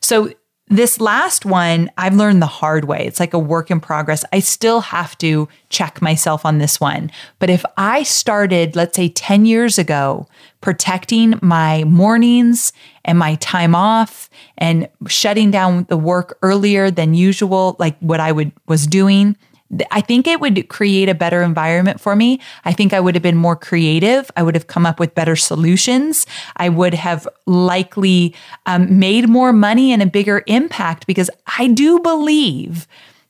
So 0.00 0.30
this 0.68 0.98
last 0.98 1.44
one, 1.44 1.90
I've 1.98 2.14
learned 2.14 2.40
the 2.40 2.46
hard 2.46 2.86
way. 2.86 3.06
It's 3.06 3.20
like 3.20 3.34
a 3.34 3.38
work 3.38 3.70
in 3.70 3.80
progress. 3.80 4.24
I 4.32 4.40
still 4.40 4.80
have 4.80 5.16
to 5.18 5.46
check 5.68 6.00
myself 6.00 6.46
on 6.46 6.58
this 6.58 6.80
one. 6.80 7.10
But 7.38 7.50
if 7.50 7.64
I 7.76 8.02
started, 8.02 8.74
let's 8.74 8.96
say 8.96 9.10
10 9.10 9.44
years 9.44 9.78
ago, 9.78 10.26
protecting 10.62 11.34
my 11.42 11.84
mornings 11.84 12.72
and 13.04 13.18
my 13.18 13.34
time 13.36 13.74
off 13.74 14.30
and 14.56 14.88
shutting 15.06 15.50
down 15.50 15.84
the 15.90 15.98
work 15.98 16.38
earlier 16.40 16.90
than 16.90 17.12
usual, 17.12 17.76
like 17.78 17.98
what 17.98 18.20
I 18.20 18.32
would 18.32 18.50
was 18.66 18.86
doing, 18.86 19.36
I 19.90 20.00
think 20.00 20.26
it 20.26 20.40
would 20.40 20.68
create 20.68 21.08
a 21.08 21.14
better 21.14 21.42
environment 21.42 22.00
for 22.00 22.14
me. 22.14 22.40
I 22.64 22.72
think 22.72 22.92
I 22.92 23.00
would 23.00 23.14
have 23.14 23.22
been 23.22 23.36
more 23.36 23.56
creative. 23.56 24.30
I 24.36 24.42
would 24.42 24.54
have 24.54 24.66
come 24.66 24.86
up 24.86 25.00
with 25.00 25.14
better 25.14 25.36
solutions. 25.36 26.26
I 26.56 26.68
would 26.68 26.94
have 26.94 27.26
likely 27.46 28.34
um, 28.66 28.98
made 28.98 29.28
more 29.28 29.52
money 29.52 29.92
and 29.92 30.02
a 30.02 30.06
bigger 30.06 30.44
impact 30.46 31.06
because 31.06 31.30
I 31.58 31.68
do 31.68 31.98
believe 32.00 32.86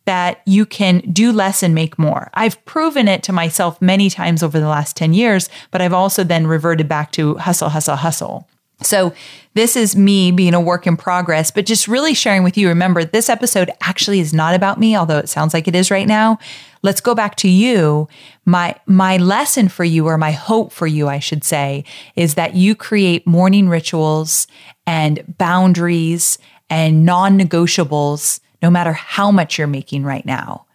that 0.07 0.43
you 0.45 0.67
can 0.67 0.99
do 1.13 1.33
less 1.33 1.63
and 1.63 1.75
make 1.75 1.99
more. 1.99 2.31
I've 2.35 2.63
proven 2.67 3.09
it 3.09 3.23
to 3.23 3.33
myself 3.33 3.81
many 3.81 4.11
times 4.11 4.43
over 4.43 4.61
the 4.61 4.69
last 4.69 4.97
10 4.97 5.15
years, 5.15 5.49
but 5.71 5.81
I've 5.81 5.95
also 5.95 6.25
then 6.25 6.47
reverted 6.47 6.89
back 6.89 7.11
to 7.13 7.37
hustle, 7.37 7.71
hustle, 7.71 7.97
hustle. 7.97 8.49
So, 8.83 9.15
this 9.55 9.77
is 9.77 9.95
me 9.95 10.33
being 10.33 10.53
a 10.53 10.61
work 10.61 10.85
in 10.85 10.97
progress, 10.97 11.53
but 11.53 11.65
just 11.65 11.87
really 11.87 12.13
sharing 12.13 12.43
with 12.43 12.59
you. 12.59 12.67
Remember, 12.69 13.05
this 13.05 13.29
episode 13.29 13.71
actually 13.81 14.19
is 14.19 14.35
not 14.35 14.55
about 14.55 14.81
me, 14.81 14.97
although 14.97 15.19
it 15.19 15.29
sounds 15.29 15.55
like 15.55 15.69
it 15.69 15.77
is 15.77 15.93
right 15.93 16.09
now. 16.09 16.39
Let's 16.83 17.01
go 17.01 17.15
back 17.15 17.37
to 17.37 17.49
you. 17.49 18.09
My 18.45 18.75
my 18.87 19.17
lesson 19.17 19.69
for 19.69 19.85
you 19.85 20.07
or 20.07 20.19
my 20.19 20.33
hope 20.33 20.73
for 20.73 20.89
you, 20.89 21.09
I 21.09 21.21
should 21.21 21.45
say, 21.45 21.85
is 22.17 22.35
that 22.35 22.57
you 22.57 22.75
create 22.75 23.27
morning 23.27 23.69
rituals 23.69 24.49
and 24.87 25.23
boundaries 25.39 26.37
and 26.69 27.05
non-negotiables 27.07 28.41
no 28.61 28.71
matter 28.71 28.93
how 28.93 29.31
much 29.31 29.57
you're 29.57 29.67
making 29.67 30.05
right 30.05 30.27
now. 30.27 30.67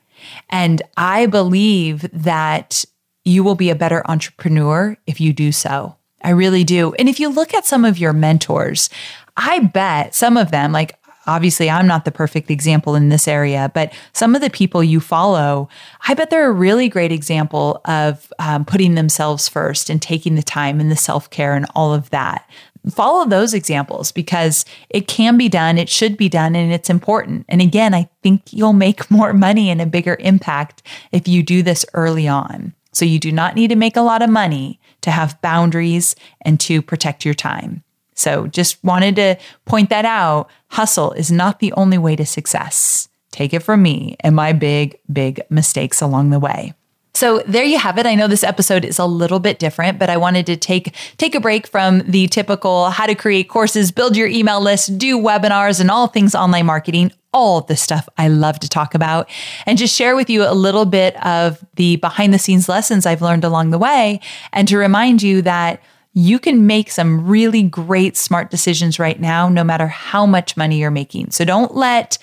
And 0.49 0.81
I 0.95 1.25
believe 1.25 2.07
that 2.13 2.85
you 3.25 3.43
will 3.43 3.55
be 3.55 3.69
a 3.69 3.75
better 3.75 4.03
entrepreneur 4.09 4.95
if 5.05 5.19
you 5.19 5.33
do 5.33 5.51
so. 5.51 5.95
I 6.23 6.31
really 6.31 6.63
do. 6.63 6.93
And 6.93 7.07
if 7.07 7.19
you 7.19 7.29
look 7.29 7.53
at 7.53 7.65
some 7.65 7.85
of 7.85 7.97
your 7.97 8.13
mentors, 8.13 8.89
I 9.37 9.59
bet 9.59 10.13
some 10.13 10.37
of 10.37 10.51
them, 10.51 10.71
like 10.71 10.99
obviously 11.29 11.69
I'm 11.69 11.87
not 11.87 12.05
the 12.05 12.11
perfect 12.11 12.49
example 12.49 12.95
in 12.95 13.09
this 13.09 13.27
area, 13.27 13.71
but 13.73 13.93
some 14.13 14.35
of 14.35 14.41
the 14.41 14.49
people 14.49 14.83
you 14.83 14.99
follow, 14.99 15.69
I 16.07 16.13
bet 16.13 16.29
they're 16.29 16.49
a 16.49 16.51
really 16.51 16.89
great 16.89 17.11
example 17.11 17.81
of 17.85 18.33
um, 18.39 18.65
putting 18.65 18.95
themselves 18.95 19.47
first 19.47 19.89
and 19.89 20.01
taking 20.01 20.35
the 20.35 20.41
time 20.41 20.79
and 20.79 20.91
the 20.91 20.95
self 20.95 21.29
care 21.29 21.53
and 21.53 21.67
all 21.75 21.93
of 21.93 22.09
that. 22.09 22.49
Follow 22.89 23.25
those 23.25 23.53
examples 23.53 24.11
because 24.11 24.65
it 24.89 25.07
can 25.07 25.37
be 25.37 25.49
done, 25.49 25.77
it 25.77 25.89
should 25.89 26.17
be 26.17 26.29
done, 26.29 26.55
and 26.55 26.71
it's 26.71 26.89
important. 26.89 27.45
And 27.47 27.61
again, 27.61 27.93
I 27.93 28.09
think 28.23 28.51
you'll 28.51 28.73
make 28.73 29.11
more 29.11 29.33
money 29.33 29.69
and 29.69 29.81
a 29.81 29.85
bigger 29.85 30.17
impact 30.19 30.81
if 31.11 31.27
you 31.27 31.43
do 31.43 31.61
this 31.61 31.85
early 31.93 32.27
on. 32.27 32.73
So 32.91 33.05
you 33.05 33.19
do 33.19 33.31
not 33.31 33.55
need 33.55 33.69
to 33.69 33.75
make 33.75 33.95
a 33.95 34.01
lot 34.01 34.21
of 34.21 34.29
money 34.29 34.78
to 35.01 35.11
have 35.11 35.41
boundaries 35.41 36.15
and 36.41 36.59
to 36.61 36.81
protect 36.81 37.25
your 37.25 37.33
time. 37.33 37.83
So 38.15 38.47
just 38.47 38.83
wanted 38.83 39.15
to 39.15 39.37
point 39.65 39.89
that 39.89 40.05
out. 40.05 40.49
Hustle 40.67 41.13
is 41.13 41.31
not 41.31 41.59
the 41.59 41.71
only 41.73 41.97
way 41.97 42.15
to 42.17 42.25
success. 42.25 43.07
Take 43.31 43.53
it 43.53 43.63
from 43.63 43.81
me 43.81 44.17
and 44.19 44.35
my 44.35 44.51
big, 44.53 44.99
big 45.11 45.41
mistakes 45.49 46.01
along 46.01 46.31
the 46.31 46.39
way. 46.39 46.73
So 47.13 47.39
there 47.39 47.63
you 47.63 47.77
have 47.77 47.97
it. 47.97 48.05
I 48.05 48.15
know 48.15 48.27
this 48.27 48.43
episode 48.43 48.85
is 48.85 48.99
a 48.99 49.05
little 49.05 49.39
bit 49.39 49.59
different, 49.59 49.99
but 49.99 50.09
I 50.09 50.17
wanted 50.17 50.45
to 50.45 50.55
take 50.55 50.95
take 51.17 51.35
a 51.35 51.39
break 51.39 51.67
from 51.67 51.99
the 51.99 52.27
typical 52.27 52.89
how 52.91 53.07
to 53.07 53.15
create 53.15 53.49
courses, 53.49 53.91
build 53.91 54.15
your 54.15 54.27
email 54.27 54.61
list, 54.61 54.97
do 54.97 55.17
webinars 55.17 55.81
and 55.81 55.91
all 55.91 56.07
things 56.07 56.33
online 56.35 56.65
marketing, 56.65 57.11
all 57.33 57.61
the 57.61 57.75
stuff 57.75 58.09
I 58.17 58.27
love 58.27 58.59
to 58.59 58.69
talk 58.69 58.95
about 58.95 59.29
and 59.65 59.77
just 59.77 59.95
share 59.95 60.15
with 60.15 60.29
you 60.29 60.43
a 60.43 60.53
little 60.53 60.85
bit 60.85 61.15
of 61.25 61.63
the 61.75 61.97
behind 61.97 62.33
the 62.33 62.39
scenes 62.39 62.67
lessons 62.67 63.05
I've 63.05 63.21
learned 63.21 63.43
along 63.43 63.71
the 63.71 63.77
way 63.77 64.19
and 64.51 64.67
to 64.67 64.77
remind 64.77 65.21
you 65.21 65.41
that 65.43 65.81
you 66.13 66.39
can 66.39 66.65
make 66.65 66.89
some 66.89 67.27
really 67.27 67.61
great 67.63 68.17
smart 68.17 68.49
decisions 68.49 68.97
right 68.99 69.19
now 69.19 69.47
no 69.47 69.63
matter 69.63 69.87
how 69.87 70.25
much 70.25 70.57
money 70.57 70.79
you're 70.79 70.91
making. 70.91 71.31
So 71.31 71.45
don't 71.45 71.75
let 71.75 72.17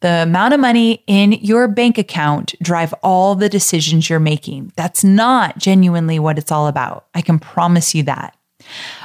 the 0.00 0.22
amount 0.22 0.54
of 0.54 0.60
money 0.60 1.02
in 1.06 1.32
your 1.32 1.68
bank 1.68 1.98
account 1.98 2.54
drive 2.62 2.94
all 3.02 3.34
the 3.34 3.48
decisions 3.48 4.08
you're 4.08 4.20
making. 4.20 4.72
That's 4.76 5.04
not 5.04 5.58
genuinely 5.58 6.18
what 6.18 6.38
it's 6.38 6.52
all 6.52 6.68
about. 6.68 7.06
I 7.14 7.22
can 7.22 7.38
promise 7.38 7.94
you 7.94 8.02
that. 8.04 8.34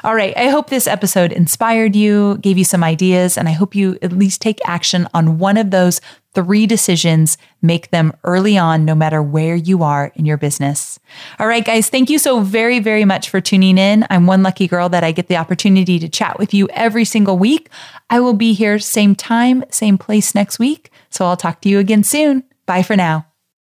All 0.03 0.15
right. 0.15 0.35
I 0.37 0.49
hope 0.49 0.69
this 0.69 0.87
episode 0.87 1.31
inspired 1.31 1.95
you, 1.95 2.37
gave 2.39 2.57
you 2.57 2.63
some 2.63 2.83
ideas, 2.83 3.37
and 3.37 3.47
I 3.47 3.51
hope 3.51 3.75
you 3.75 3.97
at 4.01 4.11
least 4.11 4.41
take 4.41 4.59
action 4.65 5.07
on 5.13 5.37
one 5.39 5.57
of 5.57 5.71
those 5.71 6.01
three 6.33 6.67
decisions. 6.67 7.37
Make 7.61 7.91
them 7.91 8.13
early 8.23 8.57
on, 8.57 8.85
no 8.85 8.93
matter 8.93 9.23
where 9.23 9.55
you 9.55 9.83
are 9.83 10.11
in 10.15 10.25
your 10.25 10.37
business. 10.37 10.99
All 11.39 11.47
right, 11.47 11.65
guys, 11.65 11.89
thank 11.89 12.09
you 12.09 12.19
so 12.19 12.41
very, 12.41 12.79
very 12.79 13.05
much 13.05 13.29
for 13.29 13.41
tuning 13.41 13.77
in. 13.77 14.05
I'm 14.09 14.27
one 14.27 14.43
lucky 14.43 14.67
girl 14.67 14.89
that 14.89 15.03
I 15.03 15.11
get 15.11 15.27
the 15.27 15.37
opportunity 15.37 15.97
to 15.99 16.09
chat 16.09 16.37
with 16.37 16.53
you 16.53 16.67
every 16.69 17.05
single 17.05 17.37
week. 17.37 17.69
I 18.09 18.19
will 18.19 18.33
be 18.33 18.53
here 18.53 18.79
same 18.79 19.15
time, 19.15 19.63
same 19.69 19.97
place 19.97 20.35
next 20.35 20.59
week. 20.59 20.91
So 21.09 21.25
I'll 21.25 21.37
talk 21.37 21.61
to 21.61 21.69
you 21.69 21.79
again 21.79 22.03
soon. 22.03 22.43
Bye 22.65 22.83
for 22.83 22.95
now. 22.95 23.25